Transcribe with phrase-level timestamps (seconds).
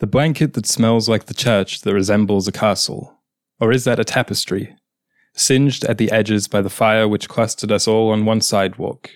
[0.00, 3.18] The blanket that smells like the church that resembles a castle.
[3.60, 4.74] Or is that a tapestry?
[5.34, 9.10] Singed at the edges by the fire which clustered us all on one sidewalk,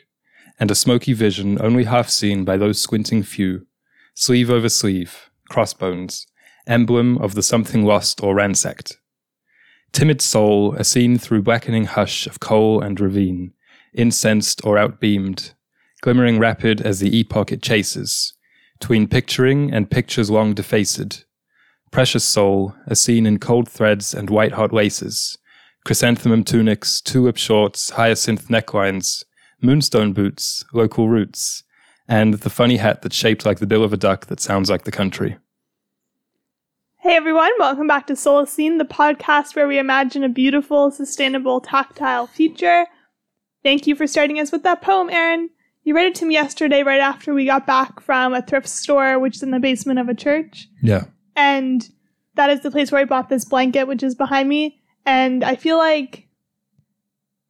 [0.60, 3.66] and a smoky vision only half seen by those squinting few,
[4.14, 6.26] sleeve over sleeve, crossbones,
[6.66, 8.98] emblem of the something lost or ransacked.
[9.92, 13.54] Timid soul, a scene through blackening hush of coal and ravine,
[13.94, 15.54] incensed or outbeamed,
[16.02, 18.33] glimmering rapid as the epoch it chases,
[18.84, 21.24] tween picturing and pictures long defaced.
[21.90, 25.38] Precious soul, a scene in cold threads and white hot laces,
[25.86, 29.24] chrysanthemum tunics, tulip shorts, hyacinth necklines,
[29.62, 31.62] moonstone boots, local roots,
[32.08, 34.84] and the funny hat that's shaped like the bill of a duck that sounds like
[34.84, 35.38] the country.
[36.98, 42.26] Hey everyone, welcome back to Solacene, the podcast where we imagine a beautiful, sustainable, tactile
[42.26, 42.84] future.
[43.62, 45.48] Thank you for starting us with that poem, Aaron.
[45.84, 49.18] You read it to me yesterday right after we got back from a thrift store,
[49.18, 50.66] which is in the basement of a church.
[50.82, 51.04] Yeah.
[51.36, 51.88] And
[52.34, 54.80] that is the place where I bought this blanket, which is behind me.
[55.04, 56.26] And I feel like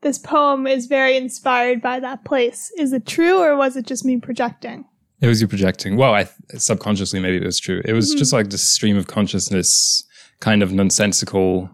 [0.03, 2.71] this poem is very inspired by that place.
[2.77, 4.85] Is it true or was it just me projecting?
[5.21, 5.97] It was you projecting.
[5.97, 7.83] Well, I subconsciously maybe it was true.
[7.85, 8.19] It was mm-hmm.
[8.19, 10.05] just like this stream of consciousness,
[10.41, 11.71] kind of nonsensical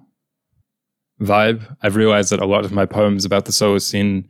[1.20, 1.77] vibe.
[1.83, 4.27] I've realized that a lot of my poems about the Solacene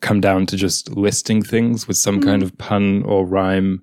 [0.00, 2.24] come down to just listing things with some mm.
[2.24, 3.82] kind of pun or rhyme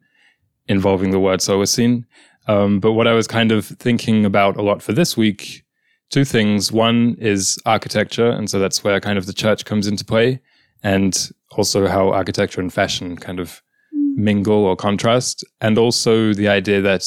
[0.68, 2.04] involving the word Solacene.
[2.48, 5.64] Um, but what I was kind of thinking about a lot for this week,
[6.10, 6.72] two things.
[6.72, 8.30] One is architecture.
[8.30, 10.40] And so that's where kind of the church comes into play.
[10.84, 13.62] And also how architecture and fashion kind of
[13.96, 14.16] mm.
[14.16, 15.46] mingle or contrast.
[15.62, 17.06] And also the idea that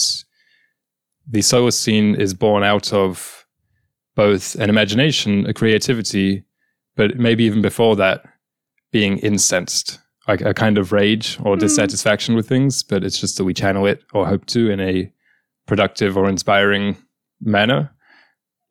[1.28, 3.46] the Solacene is born out of
[4.16, 6.44] both an imagination, a creativity,
[6.96, 8.24] but maybe even before that,
[8.90, 11.60] being incensed, like a kind of rage or mm.
[11.60, 15.12] dissatisfaction with things, but it's just that we channel it or hope to in a
[15.66, 16.96] productive or inspiring
[17.40, 17.90] manner.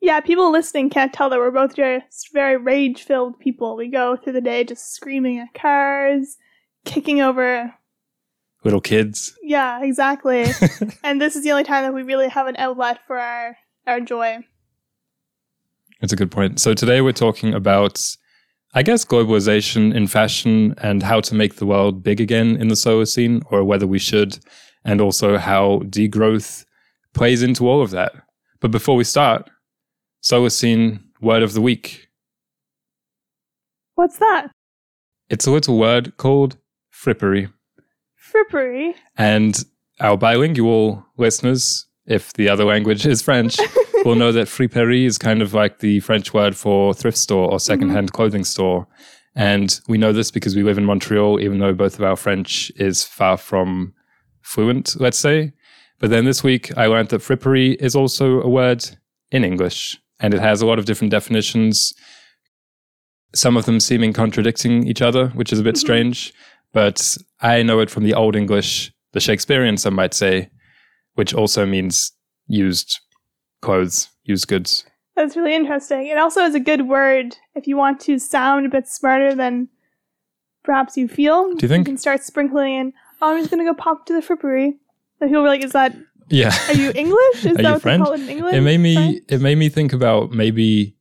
[0.00, 3.76] Yeah, people listening can't tell that we're both just very rage filled people.
[3.76, 6.38] We go through the day just screaming at cars,
[6.86, 7.74] kicking over
[8.64, 9.36] little kids.
[9.42, 10.46] Yeah, exactly.
[11.04, 13.56] and this is the only time that we really have an outlet for our,
[13.86, 14.38] our joy.
[16.00, 16.60] That's a good point.
[16.60, 18.16] So today we're talking about
[18.72, 22.76] I guess globalization in fashion and how to make the world big again in the
[22.76, 24.38] Solacene, or whether we should,
[24.84, 26.64] and also how degrowth
[27.12, 28.12] plays into all of that.
[28.60, 29.50] But before we start,
[30.22, 32.08] Solacene word of the week.
[33.96, 34.50] What's that?
[35.28, 36.56] It's a little word called
[36.92, 37.52] frippery.
[38.32, 38.94] Frippery?
[39.16, 39.64] And
[39.98, 43.58] our bilingual listeners, if the other language is French,
[44.04, 47.60] will know that friperie is kind of like the French word for thrift store or
[47.60, 48.16] secondhand mm-hmm.
[48.16, 48.86] clothing store.
[49.34, 52.72] And we know this because we live in Montreal, even though both of our French
[52.76, 53.94] is far from
[54.42, 55.52] fluent, let's say.
[55.98, 58.84] But then this week, I learned that frippery is also a word
[59.30, 61.94] in English, and it has a lot of different definitions,
[63.34, 65.80] some of them seeming contradicting each other, which is a bit mm-hmm.
[65.80, 66.32] strange.
[66.72, 70.50] But I know it from the Old English, the Shakespearean, some might say,
[71.14, 72.12] which also means
[72.46, 72.98] used
[73.60, 74.84] clothes, used goods.
[75.16, 76.06] That's really interesting.
[76.06, 79.68] It also is a good word if you want to sound a bit smarter than
[80.62, 81.54] perhaps you feel.
[81.54, 81.86] Do you think?
[81.86, 84.72] You can start sprinkling in, oh, I'm just going to go pop to the frippery.
[85.18, 85.94] So people were like, is that,
[86.30, 86.56] yeah.
[86.68, 87.18] Are you English?
[87.44, 88.00] Is are that what French?
[88.00, 88.54] they call it in English?
[88.54, 89.22] It made me, French?
[89.28, 90.96] it made me think about maybe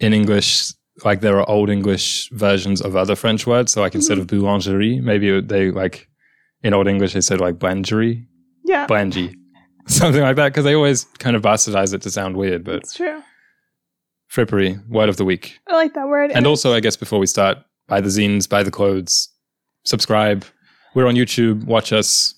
[0.00, 0.72] in English,
[1.04, 3.72] like there are old English versions of other French words.
[3.72, 4.22] So like instead mm-hmm.
[4.22, 6.08] of boulangerie, maybe they like,
[6.62, 8.26] in old English, they said like blangerie.
[8.64, 8.86] Yeah.
[8.86, 9.34] Blangy.
[9.86, 12.64] something like that because they always kind of bastardize it to sound weird.
[12.64, 13.22] But it's true.
[14.30, 15.58] Frippery, word of the week.
[15.68, 16.30] I like that word.
[16.32, 19.28] And also, I guess before we start, buy the zines, buy the clothes,
[19.84, 20.44] subscribe.
[20.94, 21.64] We're on YouTube.
[21.64, 22.34] Watch us.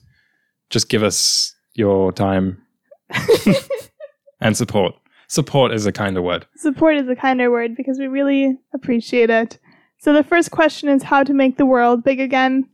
[0.71, 2.63] Just give us your time
[4.41, 4.95] and support.
[5.29, 6.47] Support is a kinder word.
[6.57, 9.59] Support is a kinder word because we really appreciate it.
[9.99, 12.69] So the first question is how to make the world big again.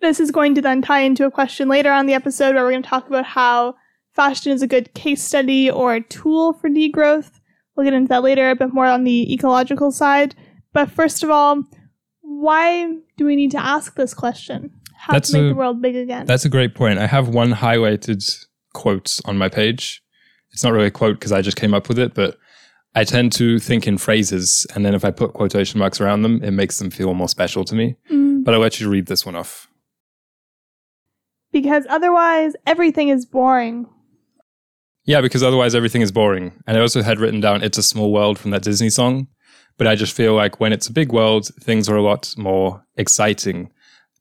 [0.00, 2.70] This is going to then tie into a question later on the episode where we're
[2.70, 3.74] going to talk about how
[4.14, 7.40] fashion is a good case study or a tool for degrowth.
[7.76, 10.34] We'll get into that later, a bit more on the ecological side.
[10.72, 11.64] But first of all,
[12.20, 14.70] why do we need to ask this question?
[14.94, 16.26] How that's to make a, the world big again?
[16.26, 16.98] That's a great point.
[16.98, 18.24] I have one highlighted
[18.74, 20.02] quote on my page.
[20.52, 22.36] It's not really a quote because I just came up with it, but
[22.94, 26.42] I tend to think in phrases, and then if I put quotation marks around them,
[26.42, 27.96] it makes them feel more special to me.
[28.10, 28.44] Mm.
[28.44, 29.68] But I'll let you read this one off
[31.52, 33.86] because otherwise everything is boring.
[35.04, 36.52] Yeah, because otherwise everything is boring.
[36.66, 39.28] And I also had written down It's a Small World from that Disney song.
[39.78, 42.84] But I just feel like when it's a big world, things are a lot more
[42.96, 43.70] exciting.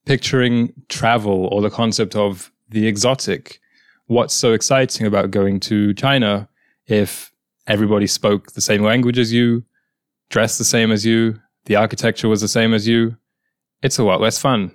[0.05, 3.59] Picturing travel or the concept of the exotic,
[4.05, 6.47] what's so exciting about going to China
[6.85, 7.33] if
[7.65, 9.65] everybody spoke the same language as you,
[10.29, 13.17] dressed the same as you, the architecture was the same as you?
[13.81, 14.71] It's a lot less fun.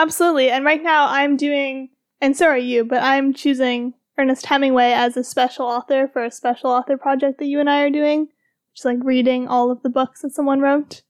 [0.00, 0.50] Absolutely.
[0.50, 1.90] And right now I'm doing,
[2.22, 6.30] and so are you, but I'm choosing Ernest Hemingway as a special author for a
[6.30, 9.82] special author project that you and I are doing, which is like reading all of
[9.82, 11.02] the books that someone wrote.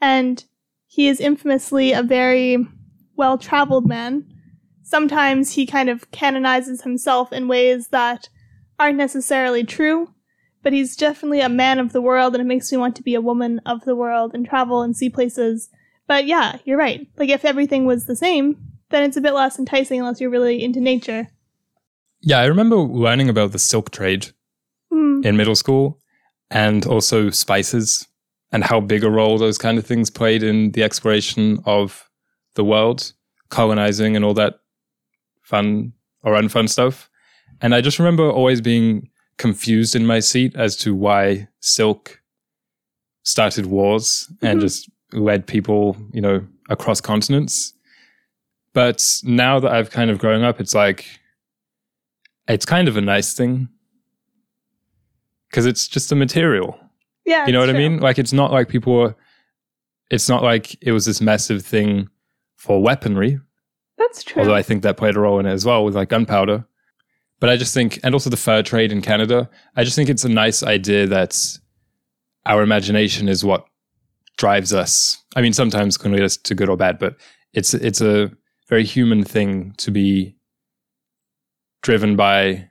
[0.00, 0.44] And
[0.86, 2.64] he is infamously a very
[3.16, 4.32] well traveled man.
[4.84, 8.28] Sometimes he kind of canonizes himself in ways that
[8.78, 10.14] aren't necessarily true,
[10.62, 13.16] but he's definitely a man of the world, and it makes me want to be
[13.16, 15.70] a woman of the world and travel and see places.
[16.08, 17.06] But yeah, you're right.
[17.16, 18.56] Like, if everything was the same,
[18.90, 21.28] then it's a bit less enticing unless you're really into nature.
[22.22, 24.28] Yeah, I remember learning about the silk trade
[24.90, 25.20] Hmm.
[25.22, 26.00] in middle school
[26.50, 28.08] and also spices
[28.50, 32.08] and how big a role those kind of things played in the exploration of
[32.54, 33.12] the world,
[33.50, 34.54] colonizing and all that
[35.42, 37.10] fun or unfun stuff.
[37.60, 42.22] And I just remember always being confused in my seat as to why silk
[43.24, 44.88] started wars and Mhm.
[45.12, 47.72] Led people, you know, across continents.
[48.74, 51.06] But now that I've kind of grown up, it's like,
[52.46, 53.68] it's kind of a nice thing
[55.48, 56.78] because it's just a material.
[57.24, 57.46] Yeah.
[57.46, 57.98] You know what I mean?
[58.00, 59.14] Like it's not like people were.
[60.10, 62.08] It's not like it was this massive thing
[62.56, 63.38] for weaponry,
[63.98, 64.40] That's true.
[64.40, 66.64] although I think that played a role in it as well with like gunpowder.
[67.40, 70.24] But I just think, and also the fur trade in Canada, I just think it's
[70.24, 71.58] a nice idea that
[72.46, 73.66] our imagination is what
[74.38, 75.22] drives us.
[75.36, 77.16] I mean, sometimes can lead us to good or bad, but
[77.52, 78.30] it's it's a
[78.68, 80.34] very human thing to be
[81.82, 82.68] driven by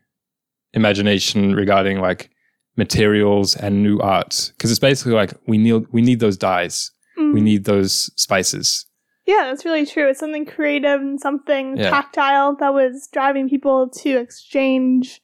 [0.73, 2.29] imagination regarding like
[2.75, 7.33] materials and new art because it's basically like we need we need those dyes Mm.
[7.33, 8.85] we need those spices
[9.25, 10.07] Yeah, that's really true.
[10.07, 11.89] It's something creative and something Yeah.
[11.89, 15.19] tactile that was driving people to exchange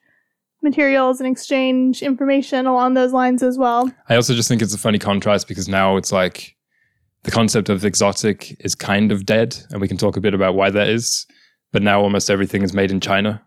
[0.63, 3.92] materials and exchange information along those lines as well.
[4.10, 6.56] i also just think it's a funny contrast because now it's like
[7.24, 10.56] the concept of exotic is kind of dead and we can talk a bit about
[10.56, 11.25] why that is
[11.71, 13.42] but now almost everything is made in china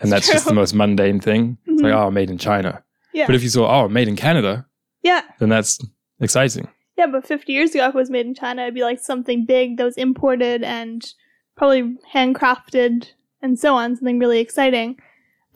[0.00, 2.06] and that's just the most mundane thing it's like Mhm.
[2.06, 2.82] oh made in china
[3.12, 3.26] Yeah.
[3.26, 4.66] but if you saw oh made in canada
[5.02, 5.22] yeah.
[5.38, 5.78] then that's
[6.20, 6.68] exciting
[6.98, 9.44] Yeah, but 50 years ago, if it was made in China, it'd be like something
[9.44, 11.04] big that was imported and
[11.54, 13.10] probably handcrafted
[13.42, 14.96] and so on, something really exciting.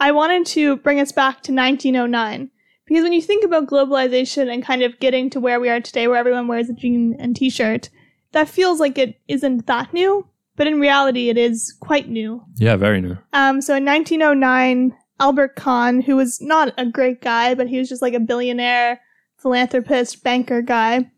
[0.01, 2.51] I wanted to bring us back to 1909
[2.87, 6.09] because when you think about globalization and kind of getting to where we are today,
[6.09, 7.91] where everyone wears a jean and t shirt,
[8.33, 10.27] that feels like it isn't that new,
[10.57, 12.43] but in reality, it is quite new.
[12.57, 17.55] yeah very new Um, so in 1909, Albert Kahn, who was not a great guy,
[17.55, 19.01] but he was just like a billionaire,
[19.37, 21.11] philanthropist, banker guy,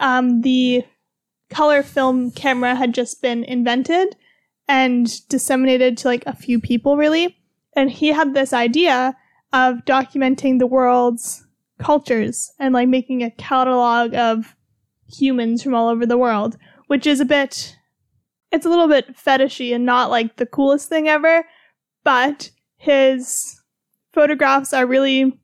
[0.00, 0.84] um, the
[1.50, 4.16] color film camera had just been invented
[4.66, 7.37] and disseminated to like a few people, really.
[7.78, 9.16] And he had this idea
[9.52, 11.46] of documenting the world's
[11.78, 14.56] cultures and like making a catalog of
[15.06, 16.56] humans from all over the world,
[16.88, 17.76] which is a bit
[18.50, 21.44] it's a little bit fetishy and not like the coolest thing ever,
[22.02, 23.62] but his
[24.12, 25.38] photographs are really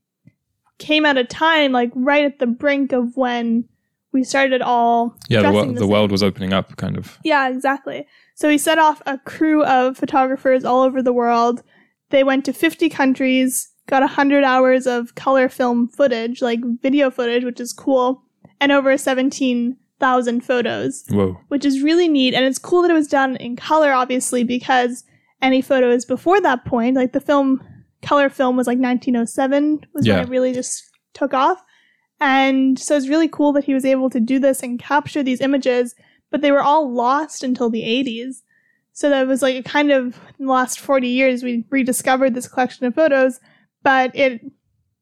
[0.79, 3.69] came at a time like right at the brink of when
[4.13, 7.49] we started all yeah the, wo- the the world was opening up kind of Yeah,
[7.49, 8.09] exactly.
[8.35, 11.63] So he set off a crew of photographers all over the world.
[12.15, 17.43] They went to 50 countries, got 100 hours of color film footage, like video footage,
[17.43, 18.23] which is cool,
[18.61, 22.33] and over 17,000 photos whoa which is really neat.
[22.33, 25.03] And it's cool that it was done in color, obviously, because
[25.43, 27.61] any photos before that point, like the film,
[28.01, 30.19] color film was like 1907, was Yeah.
[30.19, 31.65] when it really just took off.
[32.21, 35.41] And so it's really cool that he was able to do this and capture these
[35.41, 35.97] images,
[36.31, 38.43] but they were all lost until the 80s.
[38.95, 42.49] So that was like a kind of in the last 40 years, we rediscovered this
[42.49, 43.41] collection of photos.
[43.83, 44.41] But it,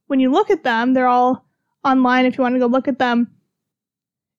[0.09, 1.47] when you look at them, they're all
[1.85, 3.29] online if you want to go look at them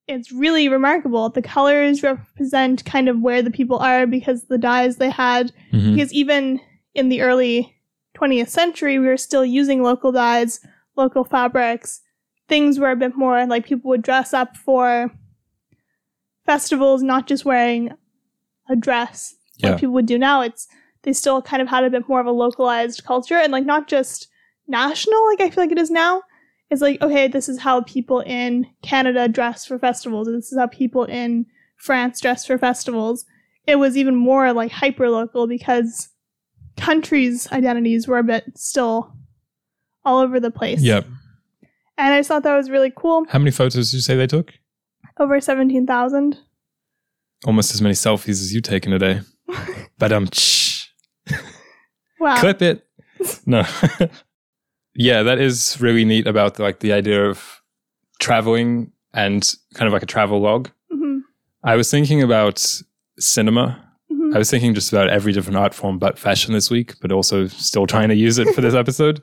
[0.08, 1.30] it's really remarkable.
[1.30, 5.52] The colors represent kind of where the people are because the dyes they had.
[5.72, 5.96] Mhm.
[5.96, 6.60] Because even
[6.94, 7.74] in the early
[8.14, 10.60] 20th century, we were still using local dyes,
[10.96, 12.02] local fabrics.
[12.48, 15.12] Things were a bit more like people would dress up for
[16.46, 17.92] festivals, not just wearing
[18.70, 19.72] a dress Yeah.
[19.72, 20.42] like people would do now.
[20.42, 20.68] It's
[21.04, 23.88] they still kind of had a bit more of a localized culture and like not
[23.88, 24.28] just
[24.68, 26.24] national like I feel like it is now.
[26.70, 30.28] It's like, okay, this is how people in Canada dress for festivals.
[30.28, 31.46] This is how people in
[31.78, 33.26] France dress for festivals.
[33.68, 36.10] It was even more like hyper local because
[36.78, 39.14] countries' identities were a bit still
[40.04, 40.82] all over the place.
[40.82, 41.06] Yep.
[41.98, 43.26] And I just thought that was really cool.
[43.30, 44.52] How many photos did you say they took?
[45.20, 46.40] Over 17,000.
[47.46, 49.22] Almost as many selfies as you take in a day.
[49.98, 50.28] But um.
[52.20, 52.40] Wow.
[52.40, 52.88] Clip it.
[53.46, 53.64] No.
[54.96, 57.62] yeah, that is really neat about like the idea of
[58.20, 60.70] traveling and kind of like a travel log.
[60.92, 61.20] hmm
[61.64, 62.66] I was thinking about
[63.20, 63.82] cinema.
[64.10, 67.12] hmm I was thinking just about every different art form but fashion this week, but
[67.12, 69.22] also still trying to use it for this episode.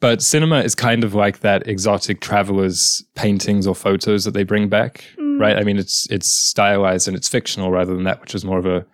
[0.00, 4.68] But cinema is kind of like that exotic travelers' paintings or photos that they bring
[4.68, 5.38] back, Mm.
[5.38, 5.56] right?
[5.58, 8.64] I mean, it's it's stylized and it's fictional rather than that, which is more of
[8.66, 8.86] a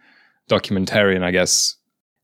[0.48, 1.76] documentarian, I guess.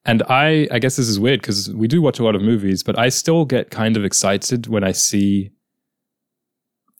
[0.04, 2.82] And I, I guess this is weird because we do watch a lot of movies,
[2.82, 5.50] but I still get kind of excited when I see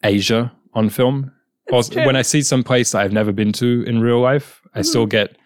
[0.04, 1.32] Asia on film.
[1.70, 2.04] Or true.
[2.04, 4.84] when I see some place that I've never been to in real life, I Mhm.
[4.86, 5.36] still get,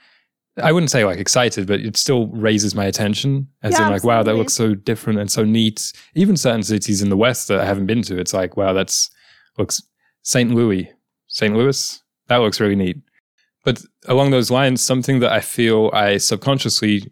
[0.56, 4.02] I wouldn't say like excited, but it still raises my attention as Yeah, in like,
[4.02, 5.92] wow, that looks so different and so neat.
[6.14, 9.10] Even certain cities in the West that I haven't been to, it's like, wow, that's
[9.58, 9.82] looks
[10.22, 10.52] St.
[10.54, 10.90] Louis,
[11.28, 11.54] St.
[11.54, 12.96] Louis, that looks really neat.
[13.66, 17.10] But along those lines, something that I feel I subconsciously,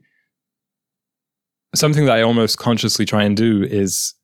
[1.74, 4.14] something that I almost consciously try and do is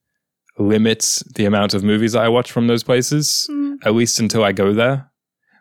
[0.58, 3.78] limit the amount of movies that I watch from those places Mm.
[3.84, 5.10] at least until I go there.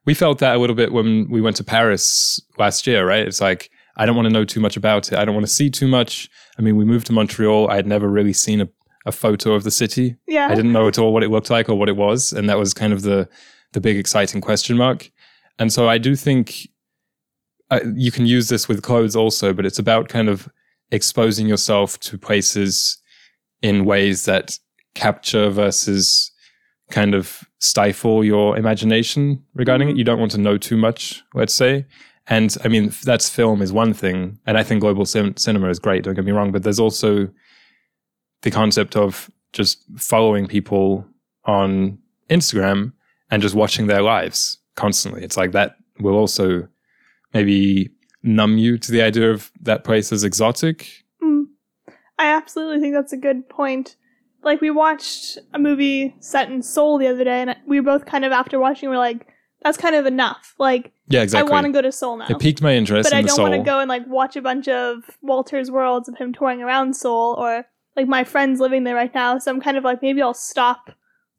[0.06, 3.28] We felt that a little bit when we went to Paris last year, right?
[3.28, 5.18] It's like, I don't want to know too much about it.
[5.18, 6.30] I don't want to see too much.
[6.58, 7.70] I mean, we moved to Montreal.
[7.70, 8.68] I had never really seen a,
[9.06, 10.16] a photo of the city.
[10.28, 10.48] Yeah.
[10.52, 12.32] I didn't know at all what it looked like or what it was.
[12.32, 13.28] And that was kind of the,
[13.74, 15.10] the big exciting question mark.
[15.60, 16.70] And so I do think
[17.70, 20.50] uh, you can use this with clothes also, but it's about kind of
[20.92, 22.98] exposing yourself to places
[23.62, 24.58] in ways that
[24.96, 26.32] capture versus
[26.90, 29.98] kind of stifle your imagination regarding it.
[29.98, 31.86] You don't want to know too much, let's say.
[32.28, 34.40] And I mean, that's film is one thing.
[34.48, 36.52] And I think global cin- cinema is great, don't get me wrong.
[36.52, 37.30] But there's also
[38.42, 41.06] the concept of just following people
[41.46, 42.00] on
[42.30, 42.94] Instagram
[43.30, 45.24] and just watching their lives constantly.
[45.24, 46.68] It's like that will also
[47.34, 47.92] maybe
[48.24, 51.04] numb you to the idea of that place as exotic.
[51.22, 51.46] Mm.
[52.18, 53.96] I absolutely think that's a good point.
[54.44, 58.06] Like we watched a movie set in Seoul the other day, and we were both
[58.06, 59.28] kind of after watching, we're like,
[59.64, 61.50] "That's kind of enough." Like Yeah, exactly.
[61.50, 63.42] I want to go to Seoul now, it piqued my interest but in I don't
[63.42, 66.96] want to go and like watch a bunch of Wolters Worlds of him touring around
[66.96, 67.66] Seoul, or
[67.98, 69.38] like my friends living there right now.
[69.40, 70.92] So I'm kind of like, maybe I'll stop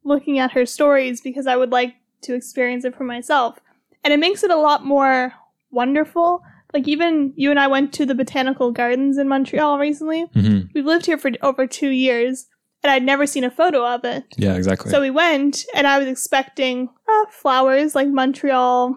[0.04, 3.58] looking at her stories because I would like to experience it for myself,
[4.04, 5.32] and it makes it a lot more
[5.70, 6.42] wonderful.
[6.72, 10.26] Like even you and I went to the botanical gardens in Montreal recently.
[10.34, 10.68] Mhm.
[10.74, 12.46] We've lived here for over two years,
[12.82, 14.24] and I'd never seen a photo of it.
[14.36, 14.90] Yeah, exactly.
[14.90, 18.96] So we went, and I was expecting uh, flowers, like Montreal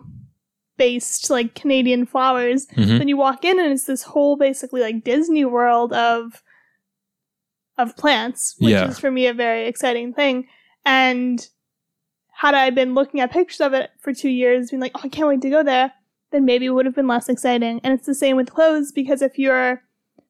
[0.78, 2.68] based, like Canadian flowers.
[2.76, 3.00] Mhm.
[3.00, 6.44] Then you walk in, and it's this whole basically like Disney world of
[7.78, 8.88] of plants, which Yeah.
[8.88, 10.48] is for me a very exciting thing.
[10.86, 11.48] And
[12.36, 15.10] had I been looking at pictures of it for two years, being like, oh, I
[15.10, 15.94] can't wait to go there,
[16.32, 17.80] then maybe it would have been less exciting.
[17.84, 19.82] And it's the same with clothes because if you're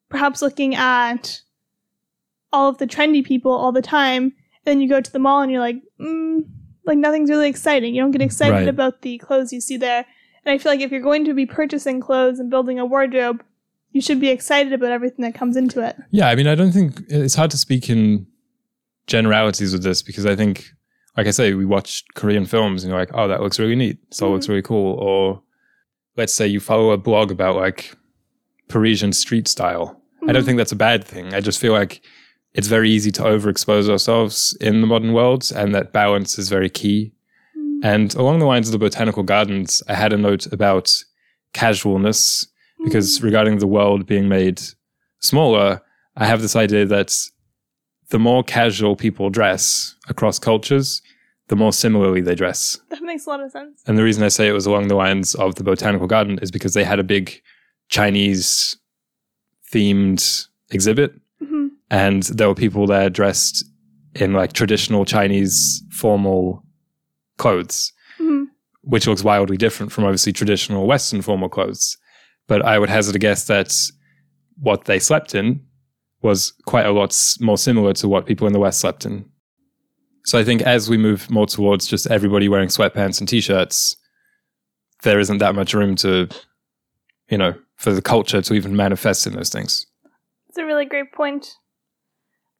[0.10, 1.42] perhaps looking at
[2.52, 4.34] all of the trendy people all the time,
[4.66, 6.44] then you go to the mall and you're like, mm,
[6.86, 7.96] like nothing's really exciting.
[7.96, 8.68] You don't get excited Right.
[8.68, 10.06] about the clothes you see there.
[10.46, 13.44] And I feel like if you're going to be purchasing clothes and building a wardrobe,
[13.92, 15.96] you should be excited about everything that comes into it.
[16.12, 18.28] Yeah, I mean, I don't think it's hard to speak in
[19.08, 20.66] generalities with this because I think,
[21.18, 23.98] like I say, we watch Korean films and you're like, oh, that looks really neat.
[24.12, 24.96] So it looks really cool.
[25.00, 25.42] Or
[26.18, 27.96] let's say you follow a blog about like
[28.68, 30.02] Parisian street style.
[30.28, 30.46] I don't Mhm.
[30.46, 31.34] think that's a bad thing.
[31.34, 32.02] I just feel like
[32.54, 36.70] it's very easy to overexpose ourselves in the modern world and that balance is very
[36.70, 37.12] key.
[37.58, 37.80] Mm.
[37.84, 41.04] And along the lines of the botanical gardens, I had a note about
[41.54, 42.48] casualness
[42.84, 44.62] because regarding the world being made
[45.20, 45.82] smaller,
[46.18, 47.16] I have this idea that
[48.14, 51.02] the more casual people dress across cultures,
[51.48, 52.80] the more similarly they dress.
[52.90, 53.82] that makes a lot of sense.
[53.88, 56.52] And the reason I say it was along the lines of the botanical garden is
[56.52, 57.42] because they had a big
[57.90, 58.78] Chinese
[59.74, 63.66] themed exhibit hmm and there were people there dressed
[64.16, 66.64] in like traditional Chinese formal
[67.38, 68.44] clothes hmm
[68.82, 71.98] which looks wildly different from obviously traditional Western formal clothes.
[72.48, 73.74] But I would hazard a guess that
[74.68, 75.62] what they slept in
[76.24, 79.30] was quite a lot more similar to what people in the West slept in.
[80.26, 83.98] So I think as we move more towards just everybody wearing sweatpants and t-shirts,
[85.04, 86.30] there isn't that much room to,
[87.30, 89.86] you know, for the culture to even manifest in those things.
[90.48, 91.56] It's a really great point.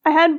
[0.04, 0.36] I had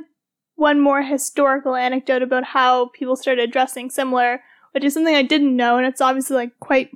[0.54, 4.40] one more historical anecdote about how people started dressing similar,
[4.70, 6.90] which is something I didn't know, and it's obviously like quite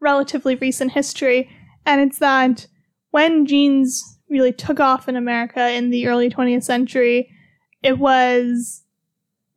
[0.00, 1.50] relatively recent history.
[1.84, 2.68] And it's that
[3.10, 7.30] when jeans really took off in America in the early 20th century,
[7.82, 8.82] it was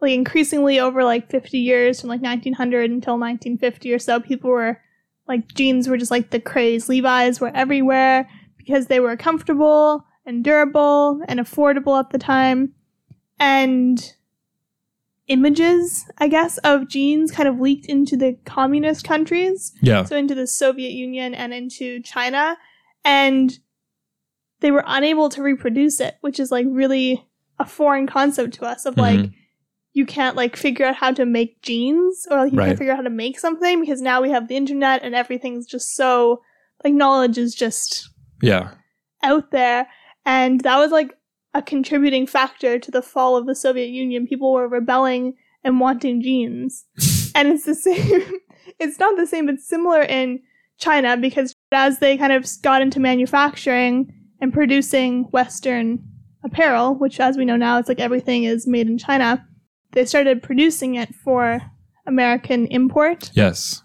[0.02, 4.80] like increasingly over like 50 years from like 1900 until 1950 or so, people were
[5.28, 6.90] like jeans were just like the craze.
[6.90, 12.74] Levi's were everywhere because they were comfortable and durable and affordable at the time.
[13.40, 14.14] And
[15.28, 19.74] images, I guess, of jeans kind of leaked into the communist countries.
[19.82, 20.04] Yeah.
[20.04, 22.58] So into the Soviet Union and into China.
[23.06, 23.58] And
[24.62, 27.26] they were unable to reproduce it, which is like really
[27.60, 29.34] a foreign concept to us of like, Mhm.
[29.94, 32.68] you can't like figure out how to make jeans or like you Right.
[32.68, 35.66] can't figure out how to make something because now we have the internet and everything's
[35.66, 36.42] just so
[36.84, 38.10] like knowledge is just
[38.42, 38.72] Yeah.
[39.24, 39.88] out there.
[40.26, 41.16] And that was like
[41.54, 44.28] a contributing factor to the fall of the Soviet Union.
[44.28, 46.86] People were rebelling and wanting jeans.
[47.36, 48.24] and it's the same,
[48.80, 50.40] it's not the same, but similar in
[50.78, 56.04] China because as they kind of got into manufacturing and producing Western
[56.44, 59.46] apparel, which as we know now, it's like everything is made in China,
[59.92, 61.62] they started producing it for
[62.06, 63.32] American import.
[63.34, 63.84] Yes.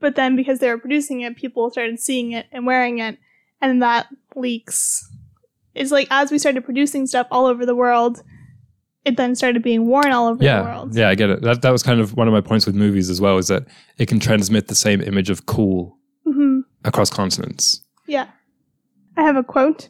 [0.00, 3.18] But then because they were producing it, people started seeing it and wearing it,
[3.60, 4.06] and that
[4.36, 5.04] leaks.
[5.74, 8.22] It's like as we started producing stuff all over the world,
[9.04, 10.62] it then started being worn all over the Yeah.
[10.62, 10.94] world.
[10.94, 11.42] Yeah, I get it.
[11.42, 13.64] That that was kind of one of my points with movies as well, is that
[13.98, 17.82] it can transmit the same image of cool hmm across continents.
[18.06, 18.28] Yeah.
[19.18, 19.88] I have a quote,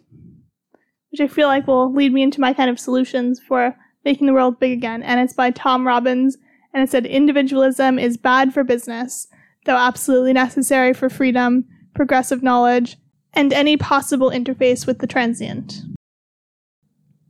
[1.11, 4.33] which I feel like will lead me into my kind of solutions for making the
[4.33, 5.03] world big again.
[5.03, 6.39] And it's by Tom Robbins.
[6.73, 9.29] And it said, Individualism is bad for business,
[9.67, 12.97] though absolutely necessary for freedom, progressive knowledge,
[13.35, 15.83] and any possible interface with the transient.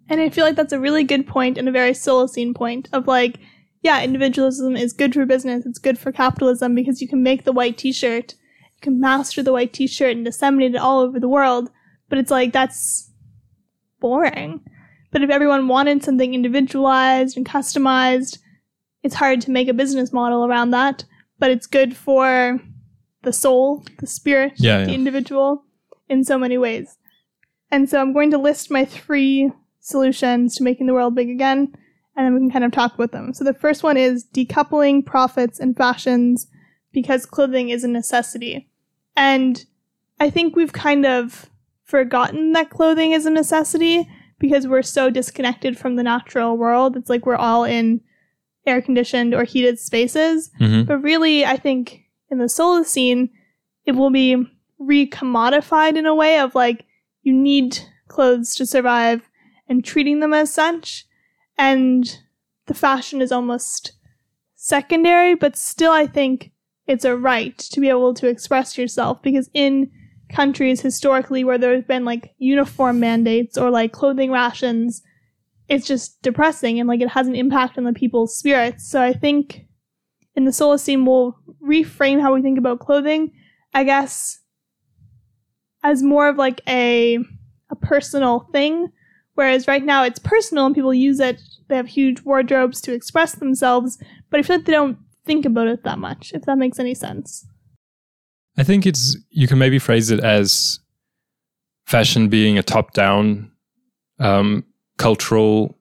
[0.09, 3.09] And I feel like that's a really good point and a very Solacene point of
[3.09, 3.39] like,
[3.83, 7.53] yeah, individualism is good for business, it's good for capitalism because you can make the
[7.53, 8.35] white t shirt
[8.79, 11.71] you can master the white t-shirt and disseminate it all over the world
[12.09, 13.11] but it's like that's
[14.01, 14.61] boring
[15.11, 18.39] but if everyone wanted something individualized and customized
[19.03, 21.05] it's hard to make a business model around that
[21.39, 22.61] but it's good for
[23.23, 24.95] the soul the spirit Yeah, the yeah.
[24.95, 25.65] individual
[26.09, 26.97] in so many ways
[27.71, 29.51] and so i'm going to list my three
[29.81, 31.75] solutions to making the world big again
[32.17, 35.05] and then we can kind of talk about them so the first one is decoupling
[35.05, 36.47] profits and fashions
[36.93, 38.69] because clothing is a necessity.
[39.17, 39.65] And
[40.19, 41.51] I think we've kind of
[41.89, 46.97] forgotten that clothing is a necessity because we're so disconnected from the natural world.
[46.97, 48.03] It's like we're all in
[48.67, 50.51] air conditioned or heated spaces.
[50.59, 53.31] hmm But really, I think in the Solacene,
[53.87, 54.37] it will be
[54.81, 56.85] recommodified in a way of like
[57.23, 59.23] you need clothes to survive
[59.67, 61.07] and treating them as such.
[61.57, 62.19] And
[62.67, 63.93] the fashion is almost
[64.55, 66.53] secondary, but still, I think
[66.87, 69.91] it's a right to be able to express yourself because in
[70.29, 75.03] countries historically where there's been like uniform mandates or like clothing rations,
[75.69, 78.89] it's just depressing and like it has an impact on the people's spirits.
[78.89, 79.67] So I think
[80.35, 83.33] in the Solacene we'll reframe how we think about clothing,
[83.75, 84.41] I guess,
[85.83, 87.19] as more of like a
[87.71, 88.91] a personal thing.
[89.35, 93.37] Whereas right now it's personal and people use it, they have huge wardrobes to express
[93.37, 93.99] themselves,
[94.31, 96.95] but I feel like they don't think about it that much, if that makes any
[96.95, 97.47] sense.
[98.59, 100.81] I think it's you can maybe phrase it as
[101.87, 103.51] fashion being a top-down
[104.19, 104.65] um,
[104.99, 105.79] cultural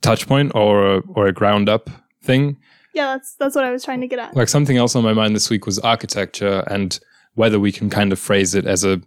[0.00, 1.90] touch point or a, or a ground-up
[2.24, 2.56] thing.
[2.94, 4.34] Yeah, that's that's what I was trying to get at.
[4.34, 6.98] Like something else on my mind this week was architecture and
[7.34, 9.00] whether we can kind of phrase it as a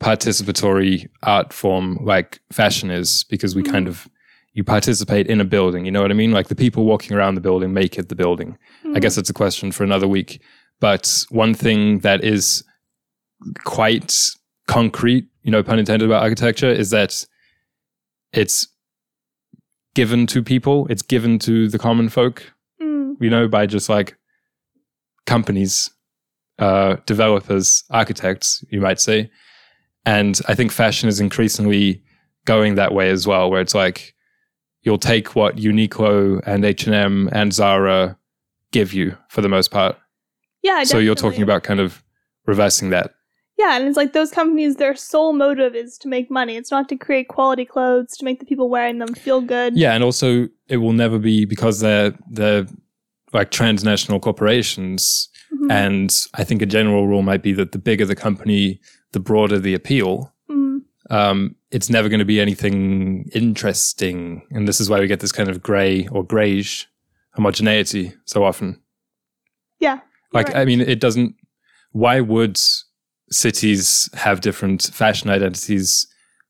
[0.00, 3.70] participatory art form like fashion is because we Mhm.
[3.72, 4.08] kind of
[4.52, 7.34] you participate in a building you know what i mean like the people walking around
[7.36, 8.58] the building make it the building
[8.94, 10.40] I guess it's a question for another week.
[10.80, 12.64] But one thing that is
[13.64, 14.14] quite
[14.66, 17.24] concrete, you know, pun intended about architecture, is that
[18.32, 18.68] it's
[19.94, 24.16] given to people, it's given to the common folk, Mm, you know, by just like
[25.26, 25.90] companies,
[26.58, 29.30] uh, developers, architects, you might say.
[30.04, 32.02] And I think fashion is increasingly
[32.44, 34.14] going that way as well, where it's like
[34.82, 38.18] you'll take what Uniqlo and H&M and Zara
[38.70, 39.96] give you for the most part.
[40.64, 42.02] Yeah, So you're talking about kind of
[42.46, 43.14] reversing that.
[43.56, 46.56] Yeah, and it's like those companies, their sole motive is to make money.
[46.56, 49.76] It's not to create quality clothes, to make the people wearing them feel good.
[49.76, 52.66] Yeah, and also it will never be because they're they're
[53.32, 55.28] like transnational corporations.
[55.52, 55.70] Mhm.
[55.70, 58.80] And I think a general rule might be that the bigger the company,
[59.12, 60.32] the broader the appeal.
[60.50, 65.20] Mm, Um, it's never going to be anything interesting, and this is why we get
[65.20, 66.88] this kind of grey or greyish
[67.36, 68.80] homogeneity so often.
[69.78, 70.00] yeah.
[70.34, 70.56] Like, right.
[70.56, 71.34] I mean, it doesn't.
[71.92, 72.58] Why would
[73.30, 76.06] cities have different fashion identities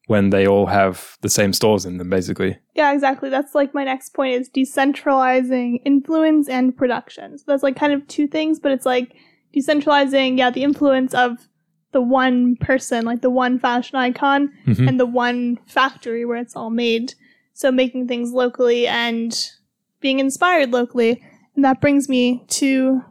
[0.07, 2.59] when they all have the same stores in them, basically?
[2.75, 3.31] Yeah, exactly.
[3.31, 7.39] That's like my next point is decentralizing influence and production.
[7.39, 9.15] So that's like kind of two things, but it's like
[9.55, 11.49] decentralizing, yeah, the influence of
[11.93, 14.89] the one person, like the one fashion icon, Mhm.
[14.89, 17.15] and the one factory where it's all made.
[17.53, 19.33] So making things locally and
[20.01, 21.23] being inspired locally.
[21.55, 23.03] And that brings me to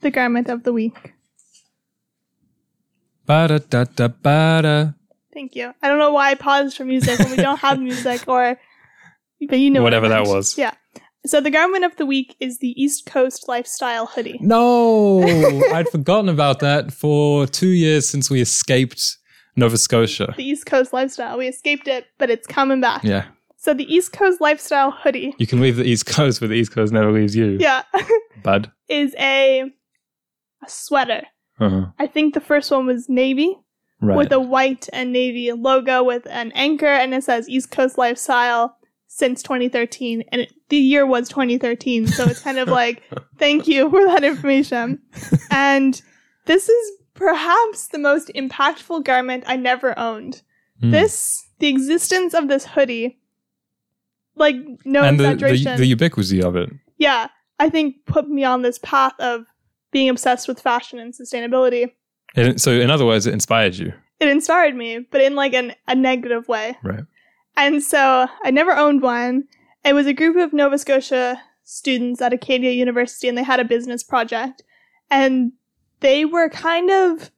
[0.00, 1.12] the garment of the week.
[3.26, 4.90] Ba-da, da, da, ba-da.
[5.34, 5.72] Thank you.
[5.82, 8.58] I don't know why I paused for music when we don't have music or
[9.48, 10.56] but you know what Whatever that was.
[10.56, 10.72] Yeah.
[11.26, 14.38] So the garment of the week is the East Coast lifestyle hoodie.
[14.40, 15.22] No,
[15.72, 19.18] I'd forgotten about that for two years since we escaped
[19.56, 20.32] Nova Scotia.
[20.36, 21.36] The East Coast lifestyle.
[21.36, 23.02] We escaped it, but it's coming back.
[23.02, 23.26] Yeah.
[23.56, 26.70] So the East Coast lifestyle hoodie, You can leave the East Coast, but the East
[26.72, 27.56] Coast never leaves you.
[27.60, 27.82] yeah,
[28.44, 28.70] Bud.
[28.88, 29.64] is a,
[30.66, 31.22] a sweater.
[31.60, 31.86] Uh-huh.
[31.98, 33.56] I think the first one was navy
[33.98, 34.16] Right.
[34.18, 38.76] with a white and navy logo with an anchor, and it says East Coast lifestyle
[39.06, 42.06] since 2013, and it, the year was 2013.
[42.06, 43.02] So it's kind of like,
[43.38, 45.00] thank you for that information.
[45.50, 46.00] And
[46.44, 50.42] this is perhaps the most impactful garment I never owned.
[50.82, 50.90] Hmm.
[50.90, 53.18] This, the existence of this hoodie,
[54.34, 56.68] like no and the, the, the ubiquity of it.
[56.98, 59.46] yeah, I think put me on this path of
[59.92, 61.92] being obsessed with fashion and sustainability.
[62.34, 62.60] it.
[62.60, 63.92] So, in other words, it inspired you.
[64.20, 66.76] It inspired me, but in like an, a negative way.
[66.82, 67.04] Right.
[67.56, 69.44] And so I never owned one.
[69.84, 73.64] It was a group of Nova Scotia students at Acadia University, and they had a
[73.64, 74.62] business project.
[75.10, 75.52] And
[76.00, 77.30] they were kind of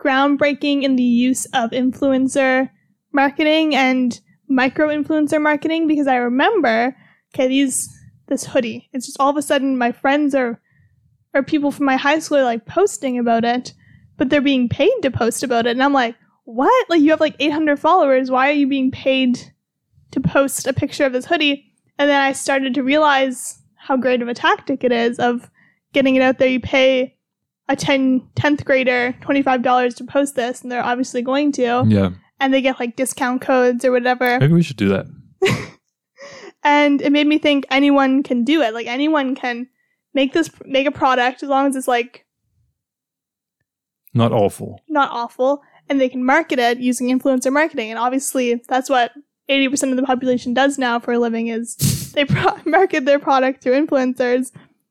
[0.00, 2.70] groundbreaking in the use of influencer
[3.12, 6.96] marketing and micro influencer marketing because I remember,
[7.34, 7.90] okay, these
[8.26, 8.88] this hoodie.
[8.92, 10.60] It's just all of a sudden my friends are
[11.34, 13.74] or people from my high school are like posting about it,
[14.16, 15.70] but they're being paid to post about it.
[15.70, 16.88] And I'm like, what?
[16.88, 18.30] Like you have like 800 followers.
[18.30, 19.52] Why are you being paid
[20.12, 21.72] to post a picture of this hoodie?
[21.98, 25.50] And then I started to realize how great of a tactic it is of
[25.92, 26.48] getting it out there.
[26.48, 27.16] You pay
[27.68, 31.84] a 10, 10th grader $25 to post this, and they're obviously going to.
[31.86, 32.10] Yeah.
[32.40, 34.38] And they get like discount codes or whatever.
[34.38, 35.06] Maybe we should do that.
[36.64, 38.72] And it made me think anyone can do it.
[38.72, 39.68] Like anyone can
[40.14, 42.24] make this, make a product as long as it's like
[44.12, 44.80] Not awful.
[44.88, 47.90] not awful and they can market it using influencer marketing.
[47.90, 49.12] And obviously that's what
[49.50, 51.76] 80% of the population does now for a living is
[52.12, 54.50] they pro- market their product through influencers.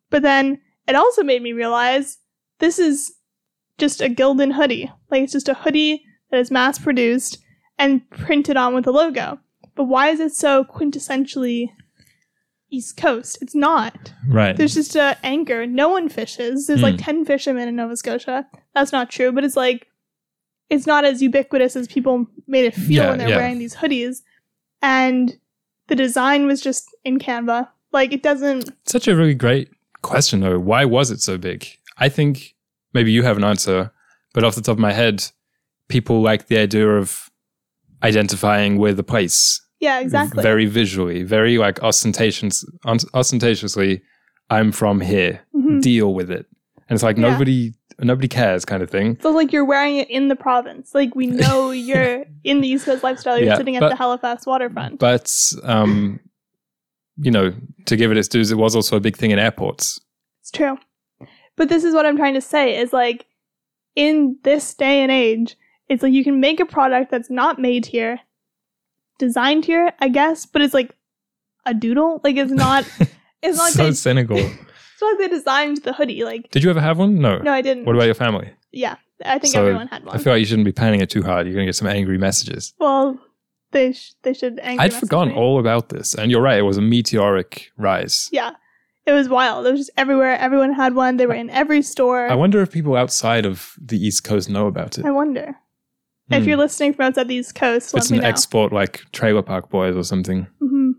[0.09, 2.17] But then it also made me realize
[2.59, 3.13] this is
[3.79, 4.91] just a Gildan hoodie.
[5.09, 7.39] Like it's just a hoodie that is mass produced
[7.79, 9.39] and printed on with a logo.
[9.75, 11.69] But why is it so quintessentially
[12.73, 14.57] east coast it's not Right.
[14.57, 15.65] there's just a anchor.
[15.67, 16.65] No one fishes.
[16.67, 17.23] There's like Hmm.
[17.23, 18.47] 10 fishermen in Nova Scotia.
[18.73, 19.88] That's not true, but it's like,
[20.69, 23.38] it's not as ubiquitous as people made it feel Yeah, when they're yeah.
[23.38, 24.21] wearing these hoodies.
[24.81, 25.38] And
[25.88, 27.67] the design was just in Canva.
[27.91, 29.69] Like, it doesn't, Such a really great
[30.01, 30.57] question, though.
[30.59, 31.67] Why was it so big?
[31.97, 32.55] I think
[32.93, 33.91] maybe you have an answer,
[34.33, 35.23] but off the top of my head,
[35.89, 37.29] people like the idea of
[38.01, 40.41] identifying with a place yeah, exactly.
[40.43, 42.63] very visually, very like ostentatious,
[43.13, 44.02] ostentatiously.
[44.50, 45.41] I'm from here.
[45.56, 45.82] Mhm.
[45.82, 46.46] Deal with it,
[46.89, 47.30] and it's like Yeah.
[47.32, 49.17] nobody, nobody cares, kind of thing.
[49.22, 50.93] So, like, you're wearing it in the province.
[50.93, 53.38] Like, we know you're in the East Coast lifestyle.
[53.38, 55.00] You're Yeah, sitting at but- the Halifax waterfront.
[55.00, 55.32] But
[55.63, 56.19] um,
[57.17, 57.54] you know,
[57.86, 60.00] to give it its dues, it was also a big thing in airports.
[60.41, 60.78] It's true.
[61.56, 63.26] But this is what I'm trying to say is like
[63.96, 65.56] in this day and age,
[65.88, 68.19] it's like you can make a product that's not made here,
[69.19, 70.95] designed here, I guess, but it's like
[71.65, 72.21] a doodle.
[72.23, 72.86] Like it's not
[73.41, 74.38] it's not like so they, cynical.
[74.38, 76.23] it's not like they designed the hoodie.
[76.23, 77.19] Like Did you ever have one?
[77.19, 77.38] No.
[77.39, 77.86] no, I didn't.
[77.86, 78.52] What about your family?
[78.71, 78.95] yeah.
[79.26, 80.15] I think So, everyone had one.
[80.15, 81.45] I feel like you shouldn't be panning it too hard.
[81.45, 82.73] You're going to get some angry messages.
[82.78, 83.17] well,
[83.71, 85.39] they sh- they should angry I'd forgotten me.
[85.39, 86.13] all about this.
[86.13, 88.28] And you're right, it was a meteoric rise.
[88.34, 88.52] Yeah.
[89.06, 89.65] It was wild.
[89.65, 90.38] It was just everywhere.
[90.38, 91.17] Everyone had one.
[91.17, 92.28] They were in every store.
[92.30, 95.06] I wonder if people outside of the East Coast know about it.
[95.06, 95.56] I wonder.
[96.38, 96.50] If Hmm.
[96.50, 98.28] you're listening from outside the East Coast, It's an know.
[98.28, 100.48] export like Trailer Park Boys or something.
[100.60, 100.91] hmm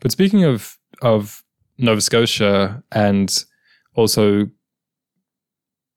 [0.00, 1.42] But speaking of of
[1.78, 3.44] Nova Scotia and
[3.94, 4.46] also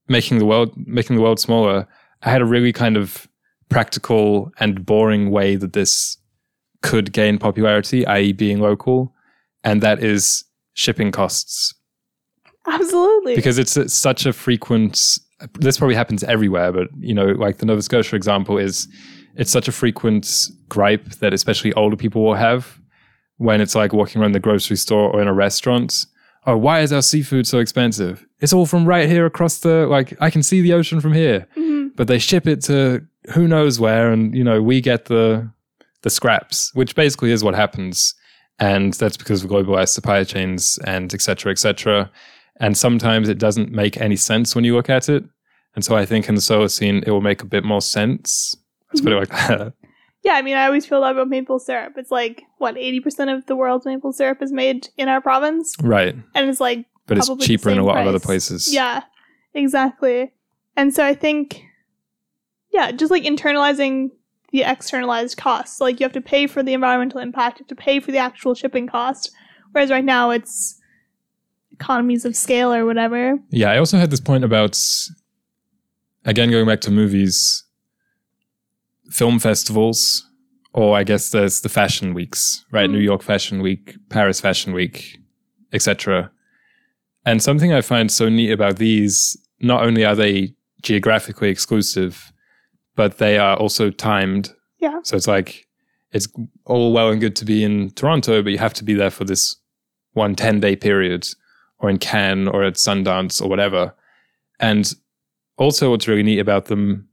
[0.08, 1.88] making the world making the world smaller,
[2.22, 3.28] I had a really kind of
[3.70, 6.18] practical and boring way that this
[6.82, 9.14] could gain popularity, i.e., being local,
[9.64, 11.74] and that is shipping costs.
[12.68, 13.36] Absolutely.
[13.36, 15.18] Because it's, it's such a frequent.
[15.60, 18.88] This probably happens everywhere, but you know, like the Nova Scotia example is,
[19.36, 22.80] it's such a frequent gripe that especially older people will have
[23.38, 26.06] when it's like walking around the grocery store or in a restaurant.
[26.46, 28.26] Oh, why is our seafood so expensive?
[28.40, 31.48] It's all from right here across the like I can see the ocean from here.
[31.56, 35.50] hmm But they ship it to who knows where and you know, we get the
[36.02, 38.14] the scraps, which basically is what happens.
[38.60, 42.12] And that's because of globalized supply chains and et cetera, et cetera.
[42.60, 45.24] And sometimes it doesn't make any sense when you look at it.
[45.76, 48.56] And so I think in the Solacene, it will make a bit more sense.
[48.92, 49.64] Let's put it like mm-hmm.
[49.64, 49.74] that.
[50.24, 51.96] Yeah, I mean, I always feel that about maple syrup.
[51.98, 55.76] It's like, what, 80% of the world's maple syrup is made in our province?
[55.84, 56.16] Right.
[56.34, 58.74] And it's like, But it's cheaper in a lot of other places.
[58.74, 59.02] yeah,
[59.54, 60.32] exactly.
[60.78, 61.66] And so I think,
[62.72, 64.12] yeah, just like internalizing
[64.54, 65.82] the externalized costs.
[65.82, 68.20] Like, you have to pay for the environmental impact, you have to pay for the
[68.20, 69.30] actual shipping cost.
[69.74, 70.80] Whereas right now, it's
[71.74, 73.38] economies of scale or whatever.
[73.50, 74.80] Yeah, I also had this point about,
[76.26, 77.64] again, going back to movies,
[79.10, 80.28] film festivals,
[80.74, 82.90] or I guess there's the fashion weeks, right?
[82.90, 82.94] Mhm.
[82.94, 85.20] New York Fashion Week, Paris Fashion Week,
[85.72, 86.32] etc.
[87.26, 92.32] And something I find so neat about these, not only are they geographically exclusive,
[92.96, 94.54] but they are also timed.
[94.80, 95.00] Yeah.
[95.04, 95.66] So it's like,
[96.12, 96.28] it's
[96.66, 99.24] all well and good to be in Toronto, but you have to be there for
[99.26, 99.56] this
[100.14, 101.28] one 10 day period
[101.84, 103.94] or in Cannes or at Sundance or whatever.
[104.60, 104.92] And
[105.58, 107.10] also, what's really neat about them,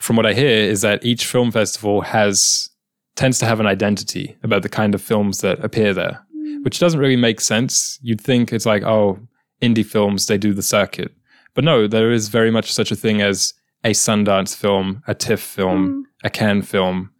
[0.00, 2.70] from what I hear, is that each film festival has
[3.16, 6.64] tends to have an identity about the kind of films that appear there, mm.
[6.64, 7.98] which doesn't really make sense.
[8.02, 9.20] You'd think it's like, oh,
[9.62, 11.12] indie films, they do the circuit.
[11.52, 13.54] But no, there is very much such a thing as
[13.84, 16.26] a Sundance film, a TIFF film, mm.
[16.26, 17.10] a Cannes film.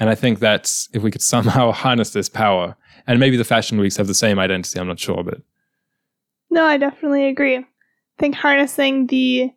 [0.00, 3.78] And I think that's if we could somehow harness this power, and maybe the fashion
[3.78, 5.40] weeks have the same identity, I'm not sure, but
[6.50, 7.56] No, I definitely agree.
[7.58, 7.64] I
[8.18, 9.50] think harnessing the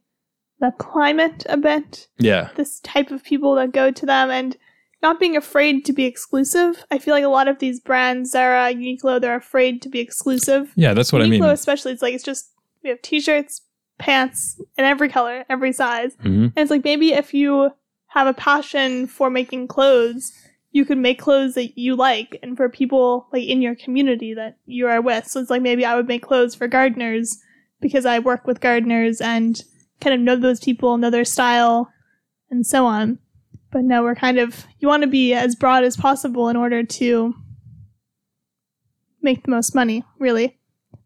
[0.59, 2.49] the climate a bit, yeah.
[2.55, 4.55] this type of people that go to them, and
[5.01, 6.85] not being afraid to be exclusive.
[6.91, 10.71] I feel like a lot of these brands, Zara, Uniqlo, they're afraid to be exclusive.
[10.75, 11.41] Yeah, that's what Uniqlo, I mean.
[11.41, 12.51] Uniqlo especially, it's like it's just
[12.83, 13.61] we have t-shirts,
[13.97, 17.71] pants, in every color, every size, hmm and it's like maybe if you
[18.07, 20.31] have a passion for making clothes,
[20.71, 24.57] you could make clothes that you like and for people like in your community that
[24.65, 25.27] you are with.
[25.27, 27.37] So it's like maybe I would make clothes for gardeners
[27.81, 29.61] because I work with gardeners and
[29.99, 31.91] kind of know those people, know their style,
[32.49, 33.19] and so on.
[33.71, 36.83] But no, we're kind of you want to be as broad as possible in order
[36.83, 37.33] to
[39.21, 40.57] make the most money, really.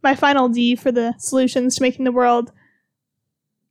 [0.04, 2.52] My final D for the solutions to making the world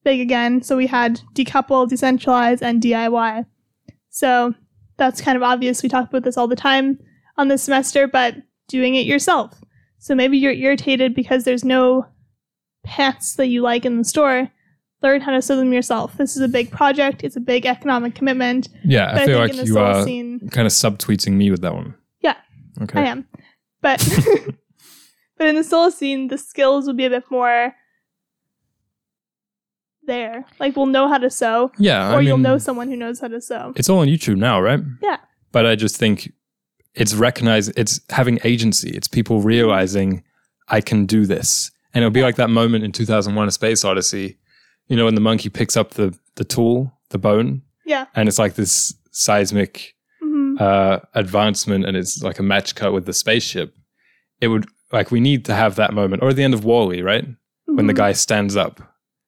[0.03, 0.63] big again.
[0.63, 3.47] So we had decouple, decentralize, and DIY.
[4.11, 4.55] So
[4.97, 5.83] that's kind of obvious.
[5.83, 6.99] We talk about this all the time
[7.37, 8.37] on this semester, but
[8.69, 9.61] doing it yourself.
[9.99, 12.07] So maybe you're irritated because there's no
[12.85, 14.51] pants that you like in the store.
[15.03, 16.17] Learn how to sew them yourself.
[16.17, 17.25] This is a big project.
[17.25, 18.69] It's a big economic commitment.
[18.85, 21.75] Yeah, I feel think like you are uh, scene, kind of subtweeting me with that
[21.75, 21.95] one.
[22.21, 22.37] Yeah,
[22.83, 23.01] Okay.
[23.01, 23.27] I am.
[23.83, 23.99] But
[25.37, 27.75] but in the Solacene, the skills will be a bit more
[30.07, 30.45] there.
[30.61, 33.21] Like we'll know how to sew, Yeah, or I you'll mean, know someone who knows
[33.21, 33.73] how to sew.
[33.77, 34.81] it's all on YouTube now, right?
[35.03, 35.19] Yeah.
[35.53, 36.33] But I just think
[36.95, 38.91] it's recognized, it's having agency.
[38.91, 40.23] It's people realizing
[40.69, 41.71] I can do this.
[41.93, 44.39] And it'll be like that moment in 2001 A Space Odyssey,
[44.89, 48.07] you know, when the monkey picks up the, the tool, the bone, Yeah.
[48.15, 53.07] and it's like this seismic hmm uh, advancement and it's like a match cut with
[53.07, 53.75] the spaceship.
[54.41, 56.23] It would, like, we need to have that moment.
[56.23, 57.27] Or at the end of WALL-E, right?
[57.67, 57.97] When the Mhm.
[57.97, 58.81] guy stands up.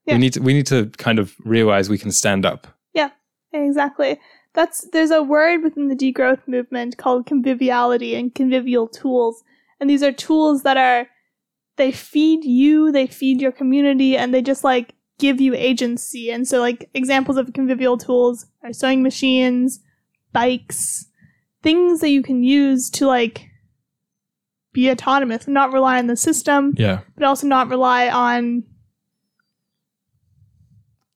[0.07, 0.15] Yeah.
[0.15, 2.67] We need to, we need to kind of realize we can stand up.
[2.95, 3.11] Yeah,
[3.53, 4.19] exactly.
[4.55, 9.43] That's there's a word within the degrowth movement called conviviality and convivial tools.
[9.81, 11.09] And these are tools that are
[11.77, 16.31] they feed you, they feed your community, and they just like give you agency.
[16.31, 19.81] And so like examples of convivial tools are sewing machines,
[20.33, 21.07] bikes,
[21.63, 23.49] things that you can use to like
[24.73, 27.01] be autonomous and not rely on the system Yeah.
[27.17, 28.63] but also not rely on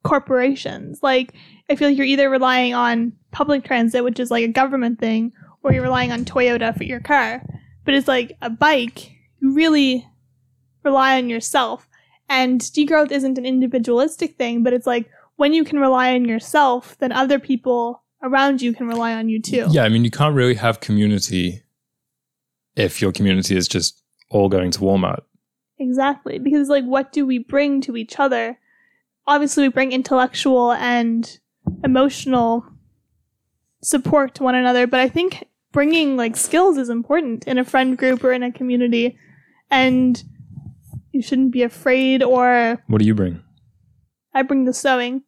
[0.03, 1.01] corporations.
[1.03, 1.35] Like,
[1.69, 5.33] I feel like you're either relying on public transit, which is like a government thing,
[5.63, 7.43] or you're relying on Toyota for your car.
[7.85, 10.07] But it's like a bike, you really
[10.83, 11.89] rely on yourself.
[12.29, 16.97] And degrowth isn't an individualistic thing, but it's like when you can rely on yourself,
[16.99, 19.67] then other people around you can rely on you too.
[19.71, 21.63] Yeah, I mean, you can't really have community
[22.77, 25.23] if your community is just all going to Walmart.
[25.79, 26.39] Exactly.
[26.39, 28.59] Because, like, what do we bring to each other?
[29.31, 31.39] Obviously, we bring intellectual and
[31.85, 32.67] emotional
[33.81, 37.97] support to one another, but I think bringing, like, skills is important in a friend
[37.97, 39.17] group or in a community.
[39.71, 40.21] And
[41.13, 43.41] you shouldn't be afraid, or What do you bring?
[44.35, 45.23] I bring the sewing.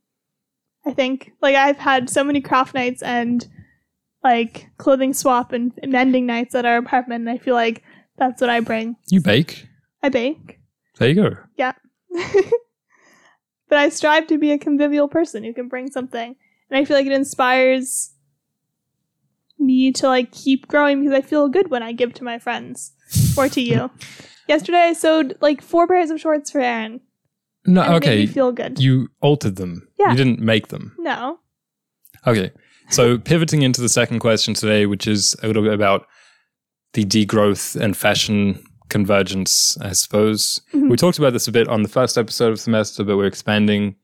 [0.85, 1.31] I think.
[1.41, 3.47] Like, I've had so many craft nights and,
[4.25, 7.85] like, clothing swap and mending nights at our apartment, and I feel like
[8.19, 8.97] that's what I bring.
[9.11, 9.69] You bake.
[10.03, 10.59] I bake.
[10.99, 11.37] There you go.
[11.57, 11.75] Yeah.
[13.73, 16.37] but I strive to be a convivial person who can bring something.
[16.69, 18.13] And I feel like it inspires
[19.59, 22.93] me to like keep growing because I feel good when I give to my friends
[23.35, 23.91] or to you.
[24.47, 27.01] Yesterday I sewed like four pairs of shorts for Aaron.
[27.65, 28.17] No, made okay.
[28.17, 28.79] me feel good.
[28.79, 29.89] You altered them.
[29.99, 30.11] Yeah.
[30.11, 30.95] You didn't make them.
[30.99, 31.39] no.
[32.27, 32.53] Okay.
[32.91, 36.07] So pivoting into the second question today, which is a little bit about
[36.93, 40.61] the degrowth and fashion convergence, I suppose.
[40.73, 40.89] Mhm.
[40.91, 43.97] We talked about this a bit on the first episode of semester, but we're expanding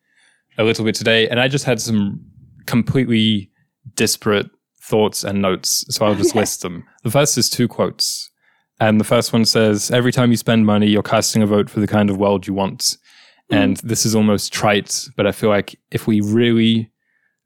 [0.57, 1.29] a little bit today.
[1.29, 2.21] And I just had some
[2.67, 3.51] completely
[3.95, 4.51] disparate
[4.83, 5.85] thoughts and notes.
[5.91, 6.85] So I'll just list them.
[7.05, 8.31] The first is two quotes.
[8.81, 11.81] And the first one says, Every time you spend money, you're casting a vote for
[11.81, 12.97] the kind of world you want.
[13.51, 16.91] And this is almost trite, but I feel like if we really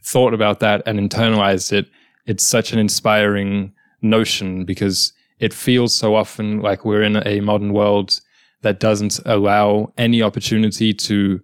[0.05, 1.87] thought about that and internalized it,
[2.27, 7.73] it's such an inspiring notion because it feels so often like we're in a modern
[7.73, 8.21] world
[8.63, 11.41] that doesn't allow any opportunity to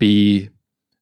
[0.00, 0.50] be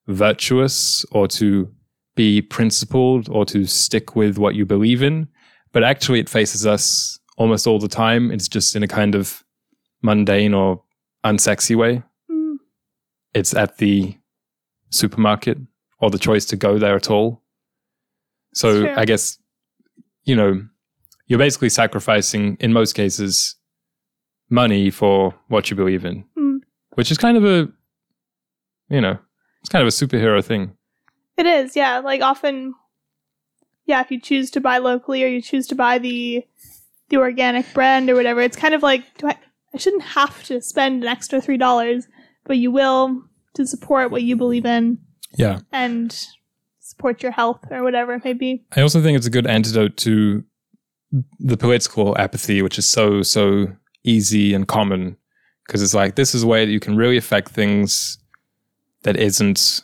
[0.06, 1.72] virtuous or to
[2.14, 5.26] be principled or to stick with what you believe in.
[5.72, 8.30] But actually, it faces us almost all the time.
[8.30, 9.42] It's just in a kind of
[10.02, 10.82] mundane or
[11.24, 12.02] unsexy way.
[12.30, 12.56] Mm.
[13.32, 14.14] It's at the
[14.90, 15.56] supermarket
[16.00, 17.42] or the choice to go there at all.
[18.52, 19.38] So I guess,
[20.24, 20.66] you know,
[21.26, 23.56] you're basically sacrificing, in most cases,
[24.50, 26.60] money for what you believe in, Mm.
[26.94, 27.68] which is kind of a,
[28.88, 29.18] you know,
[29.60, 30.76] it's kind of a superhero thing.
[31.36, 31.98] It is, yeah.
[31.98, 32.74] Like often,
[33.86, 34.00] yeah.
[34.00, 36.44] If you choose to buy locally or you choose to buy the
[37.08, 39.36] the organic brand or whatever, it's kind of like, do I?
[39.74, 42.06] I shouldn't have to spend an extra three dollars,
[42.44, 43.22] but you will
[43.54, 44.98] to support what you believe in
[45.36, 45.60] Yeah.
[45.72, 46.16] and
[46.80, 48.64] support your health or whatever it may be.
[48.74, 50.44] I also think it's a good antidote to
[51.38, 53.68] the political apathy, which is so, so
[54.04, 55.16] easy and common.
[55.66, 58.18] Because it's like, this is a way that you can really affect things
[59.02, 59.82] that isn't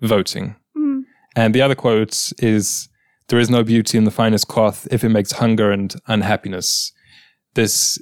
[0.00, 0.56] voting.
[0.76, 1.02] Mm.
[1.36, 2.88] And the other quote is
[3.28, 6.92] There is no beauty in the finest cloth if it makes hunger and unhappiness.
[7.54, 8.00] This,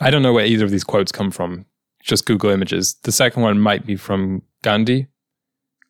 [0.00, 1.66] I don't know where either of these quotes come from,
[2.02, 2.94] just Google images.
[3.02, 5.08] The second one might be from Gandhi,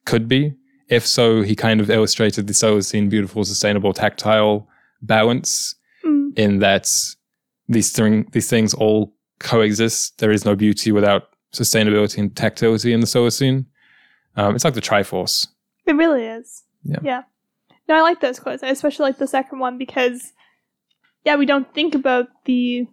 [0.05, 0.55] could be.
[0.89, 4.69] If so, he kind of illustrated the Solacene beautiful, sustainable, tactile
[5.03, 5.75] balance.
[6.37, 6.91] In that
[7.69, 10.19] these, thing, these things all coexist.
[10.19, 13.67] There is no beauty without sustainability and tactility in the Solacene.
[14.37, 15.47] Um, it's like the Triforce.
[15.87, 16.65] It really is.
[16.85, 16.99] Yeah.
[17.03, 17.23] Yeah.
[17.89, 18.63] No, I like those quotes.
[18.63, 20.33] I especially like the second one because,
[21.25, 22.87] yeah, we don't think about the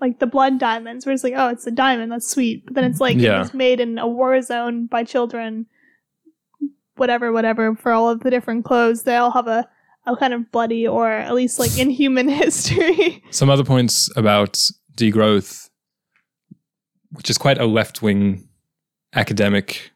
[0.00, 1.04] like the blood diamonds.
[1.06, 2.64] Where it's like, oh, it's a diamond, that's sweet.
[2.66, 3.36] But then it's like Yeah.
[3.36, 5.66] it was made in a war zone by children.
[6.96, 7.74] Whatever, whatever.
[7.74, 9.68] For all of the different clothes, they all have a
[10.06, 13.22] a kind of bloody or at least like inhuman history.
[13.30, 14.60] Some other points about
[14.96, 15.68] degrowth,
[17.12, 18.48] which is quite a left wing
[19.14, 19.90] academic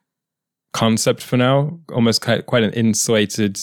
[0.73, 3.59] concept for now, almost quite, quite an insulated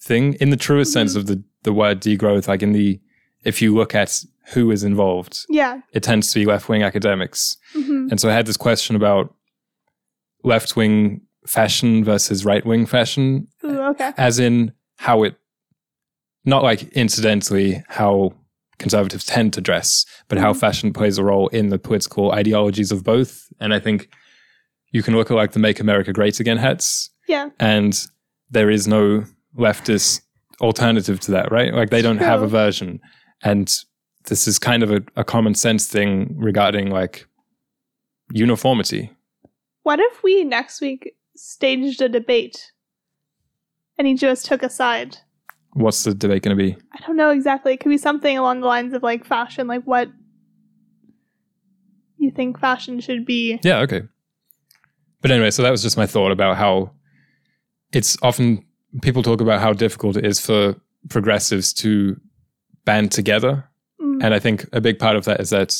[0.00, 2.48] thing in the truest sense of the, the word degrowth.
[2.48, 3.00] Like in the,
[3.44, 5.80] if you look at who is involved, yeah.
[5.92, 7.56] it tends to be left wing academics.
[7.72, 9.34] hmm And so I had this question about
[10.44, 14.12] left wing fashion versus right wing fashion Ooh, okay.
[14.16, 15.36] as in how it
[16.46, 18.32] not like incidentally how
[18.78, 20.60] conservatives tend to dress but how Mhm.
[20.60, 24.08] fashion plays a role in the political ideologies of both and i think
[24.92, 27.50] you can look at like the make america great again hats Yeah.
[27.58, 28.06] and
[28.50, 29.24] there is no
[29.58, 30.20] leftist
[30.60, 33.00] alternative to that right like they don't have a version
[33.42, 33.74] and
[34.24, 37.26] this is kind of a, a common sense thing regarding like
[38.32, 39.10] uniformity
[39.84, 42.72] What if we next week staged a debate
[43.98, 45.18] and each of us took a side?
[45.76, 47.74] What's the debate going to be I don't know exactly.
[47.74, 50.08] It could be something along the lines of like fashion, like what
[52.16, 53.60] you think fashion should be.
[53.62, 54.02] Yeah, okay.
[55.20, 56.92] But anyway, so that was just my thought about how
[57.92, 58.64] it's often
[59.02, 60.76] people talk about how difficult it is for
[61.10, 62.18] progressives to
[62.84, 63.68] band together.
[64.00, 64.24] Mm.
[64.24, 65.76] And I think a big part of that is that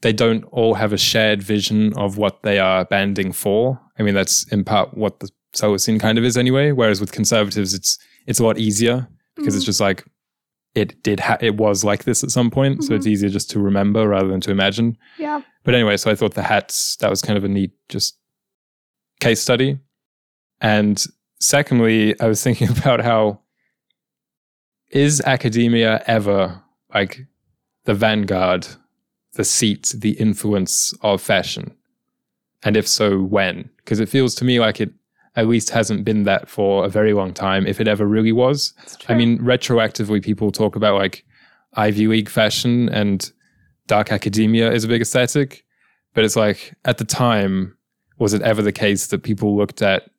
[0.00, 3.80] they don't all have a shared vision of what they are banding for.
[3.98, 6.72] I mean, that's in part what the Solacene kind of is anyway.
[6.72, 9.66] Whereas with conservatives, it's it's a lot easier because it's mm.
[9.66, 10.04] just like
[10.74, 13.12] it did ha- it was like this at some point, so it's mm-hmm.
[13.12, 14.96] easier just to remember rather than to imagine.
[15.18, 15.40] Yeah.
[15.64, 18.18] But anyway, so I thought the hats, that was kind of a neat just
[19.20, 19.78] case study.
[20.60, 21.04] And
[21.40, 23.40] secondly, I was thinking about how
[24.90, 26.62] is academia ever
[26.94, 27.26] like
[27.84, 28.66] the vanguard,
[29.34, 31.74] the seat, the influence of fashion?
[32.62, 33.70] And if so, when?
[33.78, 34.92] Because it feels to me like it
[35.38, 38.74] at least hasn't been that for a very long time, if it ever really was.
[39.08, 41.24] I mean, retroactively, people talk about like
[41.74, 43.30] Ivy League fashion and
[43.86, 45.64] dark academia is a big aesthetic.
[46.14, 47.76] But it's like at the time,
[48.18, 50.10] was it ever the case that people looked at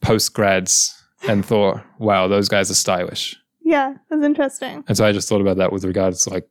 [0.00, 0.94] post grads
[1.28, 3.36] and thought, wow, those guys are stylish?
[3.64, 4.84] yeah, that's interesting.
[4.86, 6.46] And so I just thought about that with regards to like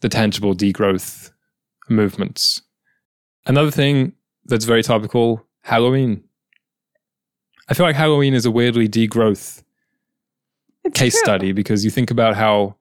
[0.00, 1.32] the tangible degrowth
[1.88, 2.62] movements.
[3.46, 4.12] Another thing
[4.44, 6.22] that's very topical Halloween.
[7.68, 9.62] I feel like Halloween is a weirdly degrowth
[10.84, 11.20] It's case true.
[11.24, 12.76] study because you think about how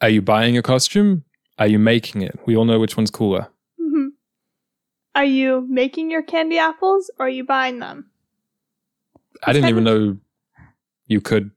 [0.00, 1.24] are you buying a costume?
[1.58, 2.38] Are you making it?
[2.46, 3.48] We all know which one's cooler.
[3.80, 4.08] Mhm.
[5.14, 8.10] Are you making your candy apples or are you buying them?
[9.44, 10.16] I didn't even know
[11.06, 11.50] you could.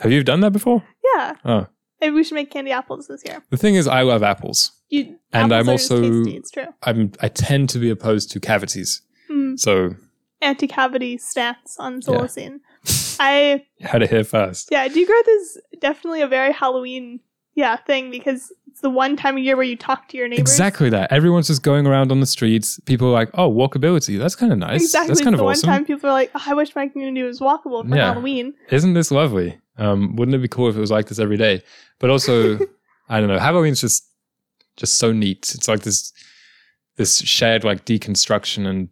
[0.00, 0.84] Have you done that before?
[1.14, 1.36] Yeah.
[1.44, 1.66] Oh,
[2.00, 3.42] Maybe we should make candy apples this year.
[3.50, 4.72] the thing is, I love apples.
[4.90, 6.66] You, And apples I'm also- tasty, it's true.
[6.82, 9.00] I'm I tend to be opposed to cavities.
[9.56, 9.94] So
[10.42, 12.26] Anti-cavity stance on Yeah.
[13.18, 14.68] I had it here first.
[14.70, 17.20] yeah, degrowth is definitely a very Halloween
[17.54, 20.42] yeah thing because it's the one time of year where you talk to your neighbors.
[20.42, 21.10] Exactly that.
[21.10, 22.78] Everyone's just going around on the streets.
[22.84, 24.18] People are like, "Oh, walkability.
[24.18, 24.82] That's kind of nice.
[24.82, 25.08] Exactly.
[25.08, 25.68] That's kind it's of the awesome.
[25.70, 28.12] one time people are like, oh, I wish my community was walkable for Yeah.
[28.12, 28.52] Halloween.
[28.70, 29.58] Isn't this lovely?
[29.78, 31.62] Um, wouldn't it be cool if it was like this every day?
[31.98, 32.58] But also,
[33.08, 33.38] I don't know.
[33.38, 34.06] Halloween's just
[34.76, 35.52] just so neat.
[35.54, 36.12] It's like this
[36.96, 38.90] this shared like deconstruction and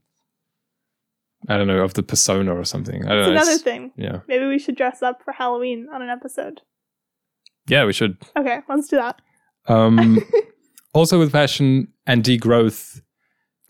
[1.48, 3.04] I don't know of the persona or something.
[3.04, 3.32] I don't It's know.
[3.32, 3.92] another It's- thing.
[3.96, 6.60] Yeah, Maybe we should dress up for Halloween on an episode.
[7.66, 7.84] yeah.
[7.84, 8.16] We should.
[8.36, 9.20] Okay, let's do that.
[9.68, 10.18] Um,
[10.94, 13.00] also, with fashion and degrowth,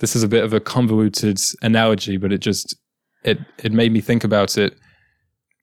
[0.01, 2.75] this is a bit of a convoluted analogy, but it just
[3.25, 4.77] it it made me think about it.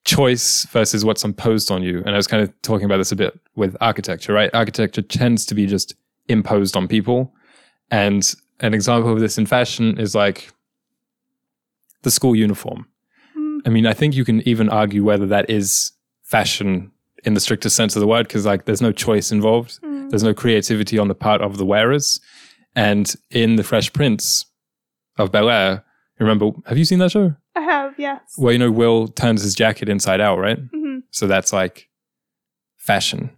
[0.03, 3.15] Choice versus what's imposed on you, and I was kind of talking about this a
[3.15, 4.49] bit with architecture, right?
[4.51, 5.93] Architecture tends to be just
[6.27, 7.31] imposed on people,
[7.91, 10.51] and an example of this in fashion is like
[12.03, 12.87] the school uniform.
[13.37, 15.91] Mm, I mean, I think you can even argue whether that is
[16.23, 16.91] fashion
[17.23, 19.79] in the strictest sense of the word, because like there's no choice involved.
[19.81, 20.09] mm.
[20.09, 22.19] There's no creativity on the part of the wearers.
[22.75, 24.45] And in The Fresh Prince
[25.17, 25.83] of Bel Air,
[26.19, 27.35] remember, have you seen that show?
[27.55, 28.21] I have, yes.
[28.37, 30.57] Well, you know, Will turns his jacket inside out, right?
[30.73, 31.89] hmm So that's like
[32.77, 33.29] fashion.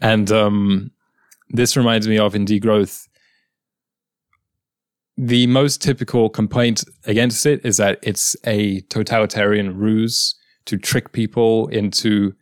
[0.00, 0.90] And um,
[1.50, 3.08] this reminds me of in Degrowth,
[5.16, 10.34] the most typical complaint against it is that it's a totalitarian ruse
[10.66, 12.34] to trick people into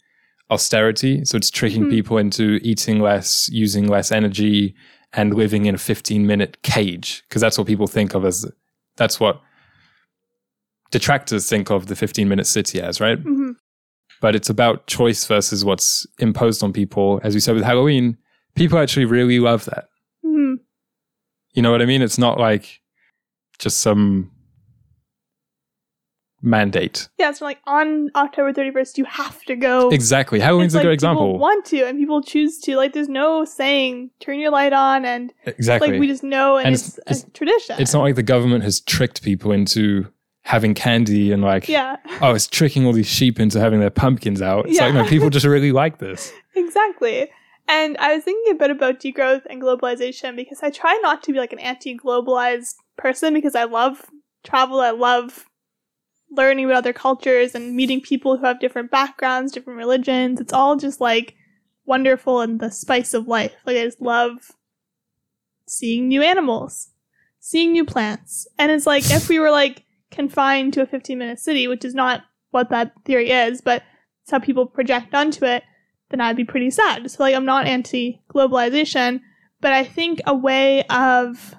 [0.51, 1.25] austerity.
[1.25, 1.91] So it's tricking Mhm.
[1.91, 4.75] people into eating less, using less energy,
[5.13, 7.23] and living in a 15 minute cage.
[7.29, 8.45] Because that's what people think of as,
[8.97, 9.41] that's what
[10.91, 13.19] detractors think of the 15 minute city as, right?
[13.19, 13.53] hmm
[14.21, 17.21] but it's about choice versus what's imposed on people.
[17.23, 18.17] As we said with Halloween,
[18.55, 19.89] people actually really love that.
[21.55, 22.03] You know what I mean?
[22.03, 22.81] It's not like
[23.59, 24.31] just some
[26.43, 27.09] mandate.
[27.19, 29.89] Yeah, it's so like on October 31st, you have to go.
[29.91, 30.41] Exactly.
[30.41, 31.27] Halloween's It's a good like example.
[31.35, 32.77] People want to, and people choose to.
[32.77, 35.93] Like, there's no saying "turn your light on," and exactly.
[35.93, 37.77] like we just know, and, And it's, it's- a tradition.
[37.79, 40.07] it's not like the government has tricked people into
[40.43, 44.43] having candy and like, Yeah, oh, it's tricking all these sheep into having their pumpkins
[44.43, 44.67] out.
[44.69, 45.03] It's like, Yeah.
[45.03, 46.31] no, people just really like this.
[46.55, 47.31] exactly.
[47.67, 51.33] And I was thinking a bit about degrowth and globalization because I try not to
[51.33, 54.11] be like an anti-globalized person because I love
[54.43, 54.81] travel.
[54.81, 55.47] I love
[56.31, 60.41] learning about other cultures and meeting people who have different backgrounds, different religions.
[60.41, 61.37] It's all just like
[61.87, 63.55] wonderful and the spice of life.
[63.67, 64.53] Like I just love
[65.67, 66.91] seeing new animals,
[67.41, 68.47] seeing new plants.
[68.59, 71.95] And it's like if we were like confined to a 15 minute city, which is
[71.95, 73.83] not what that theory is, but
[74.23, 75.65] it's how people project onto it,
[76.11, 77.11] then I'd be pretty sad.
[77.11, 79.21] So like I'm not anti globalization,
[79.61, 81.55] but I think a way of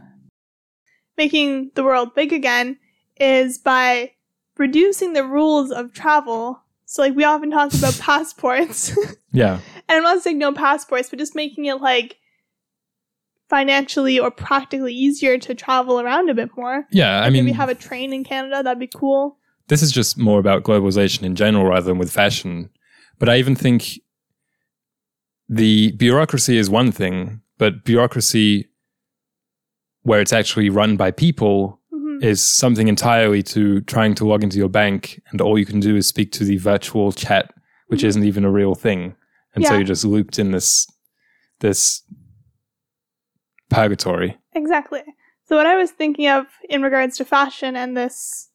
[1.17, 2.77] making the world big again
[3.17, 4.11] is by
[4.57, 6.61] reducing the rules of travel.
[6.85, 8.95] So like we often talk about passports.
[9.31, 9.59] Yeah.
[9.89, 12.15] And I'm not saying no passports, but just making it like
[13.49, 16.85] financially or practically easier to travel around a bit more.
[16.89, 17.19] Yeah.
[17.19, 19.37] I mean, we have a train in Canada, that'd be cool.
[19.67, 22.69] this is just more about globalization in general rather than with fashion.
[23.19, 23.99] But I even think
[25.49, 28.67] the bureaucracy is one thing, but bureaucracy
[30.03, 34.57] where it's actually run by people hmm is something entirely to trying to log into
[34.57, 37.53] your bank and all you can do is speak to the virtual chat,
[37.87, 38.07] which Mhm.
[38.07, 39.15] isn't even a real thing.
[39.53, 40.87] And so you're just looped in this
[41.59, 42.03] this
[43.69, 44.37] purgatory.
[44.53, 45.03] Exactly.
[45.47, 48.49] So what I was thinking of in regards to fashion and this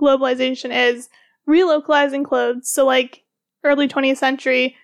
[0.00, 1.08] globalization is
[1.48, 2.70] relocalizing clothes.
[2.70, 3.24] So like
[3.64, 4.76] early 20th century,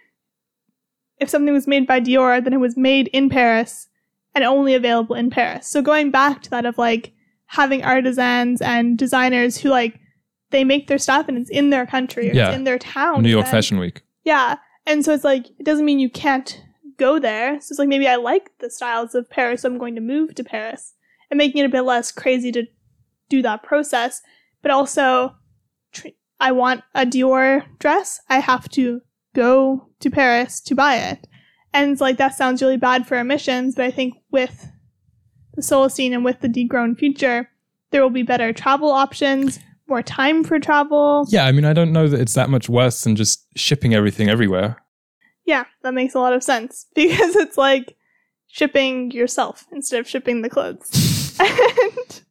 [1.18, 3.88] if something was made by Dior, then it was made in Paris
[4.34, 5.66] and only available in Paris.
[5.68, 7.12] So going back to that of like
[7.46, 9.98] having artisans and designers who like
[10.50, 12.48] they make their stuff and it's in their country or Yeah.
[12.48, 13.22] it's in their town.
[13.22, 14.02] New York then- Fashion Week.
[14.24, 14.56] yeah.
[14.88, 16.62] And so it's like, it doesn't mean you can't
[16.96, 17.60] go there.
[17.60, 20.34] So it's like, maybe I like the styles of Paris, so I'm going to move
[20.36, 20.94] to Paris.
[21.28, 22.62] And making it a bit less crazy to
[23.28, 24.22] do that process.
[24.62, 25.34] But also,
[25.92, 26.08] tr-
[26.38, 28.20] I want a Dior dress.
[28.28, 29.00] I have to
[29.36, 31.28] go to Paris to buy it.
[31.72, 34.68] And it's like, that sounds really bad for emissions, but I think with
[35.54, 37.50] the Solacene and with the degrown future,
[37.90, 41.26] there will be better travel options, more time for travel.
[41.28, 44.28] Yeah, I mean, I don't know that it's that much worse than just shipping everything
[44.28, 44.76] everywhere.
[45.44, 47.94] Yeah, that makes a lot of sense because it's like
[48.46, 51.36] shipping yourself instead of shipping the clothes.
[51.40, 52.22] and,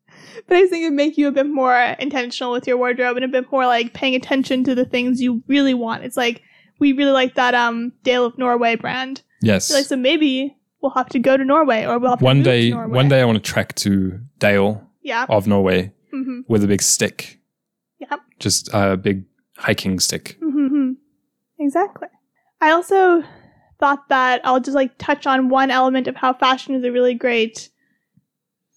[0.47, 3.25] but I think it would make you a bit more intentional with your wardrobe and
[3.25, 6.03] a bit more like paying attention to the things you really want.
[6.03, 6.41] It's like
[6.79, 9.21] we really like that um Dale of Norway brand.
[9.41, 9.71] Yes.
[9.71, 12.69] Like so maybe we'll have to go to Norway or we'll have to one day,
[12.69, 12.95] to Norway.
[12.95, 15.25] one day, I want to trek to Dale Yeah.
[15.29, 17.39] of Norway hmm with a big stick.
[17.99, 18.19] Yep.
[18.39, 19.23] Just a big
[19.57, 20.37] hiking stick.
[20.41, 20.91] hmm
[21.59, 22.07] Exactly.
[22.61, 23.23] I also
[23.79, 27.13] thought that I'll just like touch on one element of how fashion is a really
[27.13, 27.69] great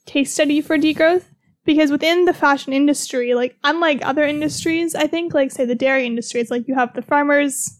[0.07, 1.24] case study for degrowth
[1.64, 6.07] because within the fashion industry, like unlike other industries, I think like say the dairy
[6.07, 7.77] industry, it's like you have the farmers,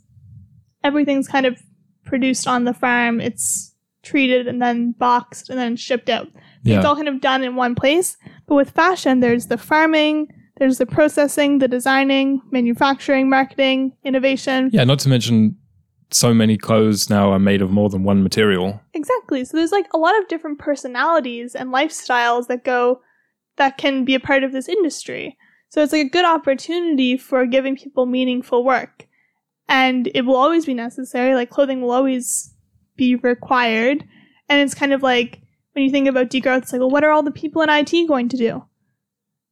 [0.85, 1.61] everything's kind of
[2.05, 6.29] produced on the farm, it's treated and then boxed and then shipped out.
[6.63, 6.77] Yeah.
[6.77, 8.17] It's all kind of done in one place.
[8.47, 14.71] But with fashion, there's the farming, there's the processing, the designing, manufacturing, marketing, innovation.
[14.73, 15.57] Yeah, not to mention
[16.11, 18.81] so many clothes now are made of more than one material.
[18.95, 19.45] Exactly.
[19.45, 23.01] So there's like a lot of different personalities and lifestyles that go
[23.57, 25.37] that can be a part of this industry.
[25.69, 29.08] So it's like a good opportunity for giving people meaningful work.
[29.69, 31.35] And it will always be necessary.
[31.35, 32.55] Like clothing will always
[32.97, 34.05] be required.
[34.49, 35.41] And it's kind of like
[35.73, 38.09] when you think about degrowth, it's like, well, what are all the people in IT
[38.09, 38.65] going to do?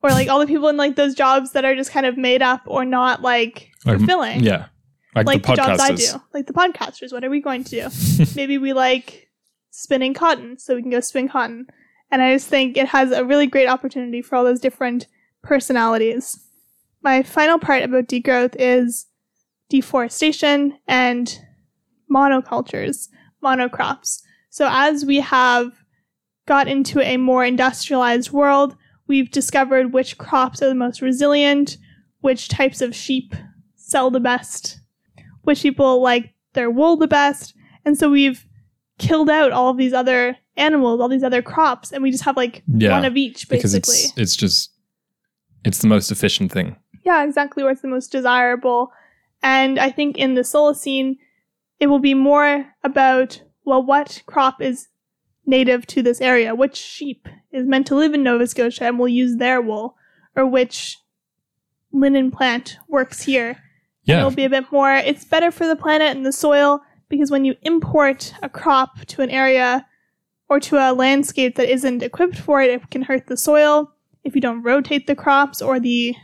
[0.03, 2.43] Or like all the people in like those jobs that are just kind of made
[2.43, 4.43] up or not like Like.
[4.43, 4.67] Yeah.
[5.15, 6.23] Like, like the the, jobs I do.
[6.35, 7.13] Like the podcasters.
[7.13, 8.25] What are we going to do?
[8.37, 9.31] Maybe we like
[9.71, 11.67] spinning cotton, so we can go spin cotton.
[12.11, 15.07] And I just think it has a really great opportunity for all those different
[15.43, 16.39] personalities.
[17.03, 19.07] My final part about degrowth is
[19.69, 21.39] deforestation and
[22.11, 23.09] monocultures,
[23.43, 24.23] monocrops.
[24.51, 25.73] So as we have
[26.47, 31.77] got into a more industrialized world, we've discovered which crops are the most resilient,
[32.21, 33.35] which types of sheep
[33.75, 34.81] sell the best,
[35.43, 37.55] which people like their wool the best.
[37.85, 38.47] And so we've
[38.99, 42.37] killed out all of these other animals, all these other crops, and we just have
[42.37, 43.95] like Yeah, one of each because basically.
[44.11, 44.71] it's it's just
[45.65, 46.77] it's the most efficient thing.
[47.05, 48.91] Yeah, exactly where it's the most desirable.
[49.47, 51.19] And I think in the Solacene,
[51.79, 54.89] it will be more about, well, what crop is
[55.47, 56.53] native to this area?
[56.53, 59.95] Which sheep is meant to live in Nova Scotia and will use their wool?
[60.35, 60.99] Or which
[61.93, 63.51] linen plant works here?
[63.51, 63.57] And
[64.03, 64.19] Yeah.
[64.19, 67.45] it'll be a bit more, it's better for the planet and the soil because when
[67.45, 69.87] you import a crop to an area
[70.49, 73.93] or to a landscape that isn't equipped for it, it can hurt the soil
[74.25, 76.17] if you don't rotate the crops or the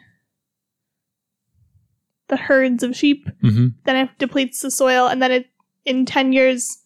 [2.28, 5.46] the herds of sheep, hmm then it depletes the soil, and then it
[5.84, 6.78] in ten years,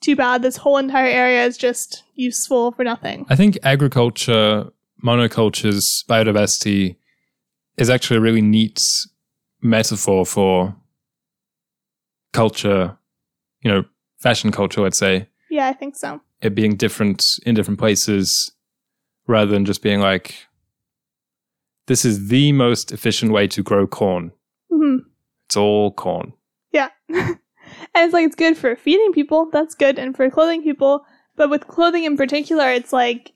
[0.00, 0.42] too bad.
[0.42, 3.24] This whole entire area is just useful for nothing.
[3.30, 4.66] I think agriculture,
[5.02, 6.96] monocultures, biodiversity
[7.76, 8.82] is actually a really neat
[9.62, 10.76] metaphor for
[12.32, 12.96] culture,
[13.62, 13.84] you know,
[14.18, 16.20] fashion culture, let's say, Yeah, I think so.
[16.40, 18.52] it being different in different places
[19.26, 20.34] rather than just being like,
[21.86, 24.32] this is the most efficient way to grow corn.
[24.76, 24.96] Hmm
[25.46, 26.32] It's all corn.
[26.72, 27.38] Yeah, and
[27.94, 29.48] it's like it's good for feeding people.
[29.52, 31.04] That's good, and for clothing people.
[31.36, 33.32] But with clothing in particular, it's like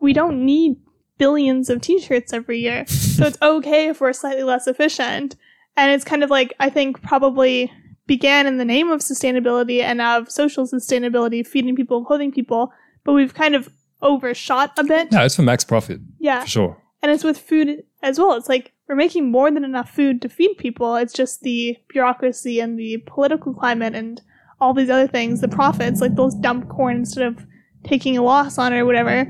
[0.00, 0.76] we don't need
[1.18, 5.36] billions of t-shirts every year, so it's okay if we're slightly less efficient.
[5.76, 7.72] And it's kind of like I think probably
[8.06, 12.72] began in the name of sustainability and of social sustainability, feeding people, clothing people,
[13.04, 13.68] but we've kind of
[14.02, 15.12] overshot a bit.
[15.12, 16.40] No, it's for max profit, Yeah.
[16.42, 16.81] for sure.
[17.02, 18.34] And it's with food as well.
[18.34, 20.94] It's like we're making more than enough food to feed people.
[20.96, 24.20] It's just the bureaucracy and the political climate and
[24.60, 27.44] all these other things, the profits, like those dump corn instead of
[27.84, 29.26] taking a loss on it or whatever.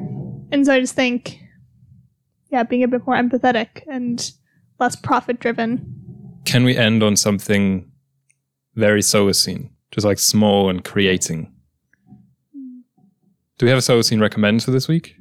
[0.50, 1.40] And so I just think,
[2.50, 4.30] yeah, being a bit more empathetic and
[4.78, 6.40] less profit driven.
[6.44, 7.90] Can we end on something
[8.74, 11.50] very Solacene, just like small and creating?
[12.54, 12.80] Hmm.
[13.56, 15.16] Do we have a Solacene recommend for this week?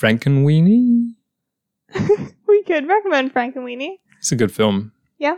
[0.00, 1.14] Frankenweenie?
[2.46, 3.96] We could recommend Frankenweenie.
[4.18, 4.92] It's a good film.
[5.18, 5.36] Yeah.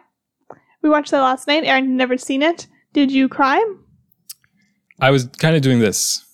[0.83, 1.65] We watched that last night.
[1.65, 2.67] Aaron had never seen it.
[2.93, 3.63] Did you cry?
[5.01, 6.25] I was kind of doing this.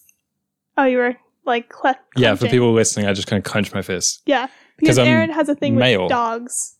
[0.76, 1.16] Oh, you were
[1.46, 4.22] like, cle- Yeah, for people listening, I just kind of clenched my fist.
[4.26, 4.48] Yeah,
[4.78, 6.02] Because I'm Aaron has a thing male.
[6.02, 6.76] with dogs.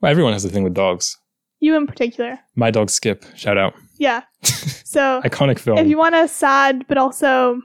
[0.00, 1.16] Well, everyone has a thing with dogs.
[1.60, 2.38] You in particular.
[2.56, 3.74] My dog Skip, shout out.
[3.98, 4.22] Yeah.
[4.92, 5.78] So Iconic film.
[5.78, 7.62] if you want a sad but also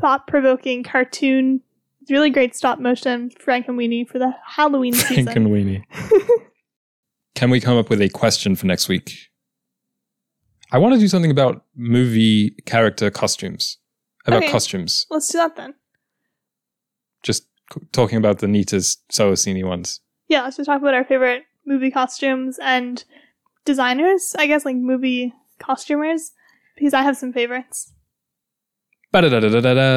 [0.00, 1.60] thought provoking cartoon,
[2.02, 5.26] it's really great stop motion Frankenweenie for the Halloween season.
[5.26, 5.84] Frankenweenie.
[7.34, 9.30] Can we come up with a question for next week?
[10.70, 13.78] I want to do something about movie character costumes.
[14.26, 14.52] about Okay.
[14.52, 15.06] costumes.
[15.10, 15.74] Let's do that then.
[17.22, 20.00] Just c- talking about the neatest Solacene ones.
[20.28, 23.04] Yeah, let's just talk about our favorite movie costumes and
[23.64, 24.34] designers.
[24.38, 26.32] I guess like movie costumers
[26.76, 27.92] because I have some favorites.
[29.14, 29.88] Ba-da-da-da-da-da.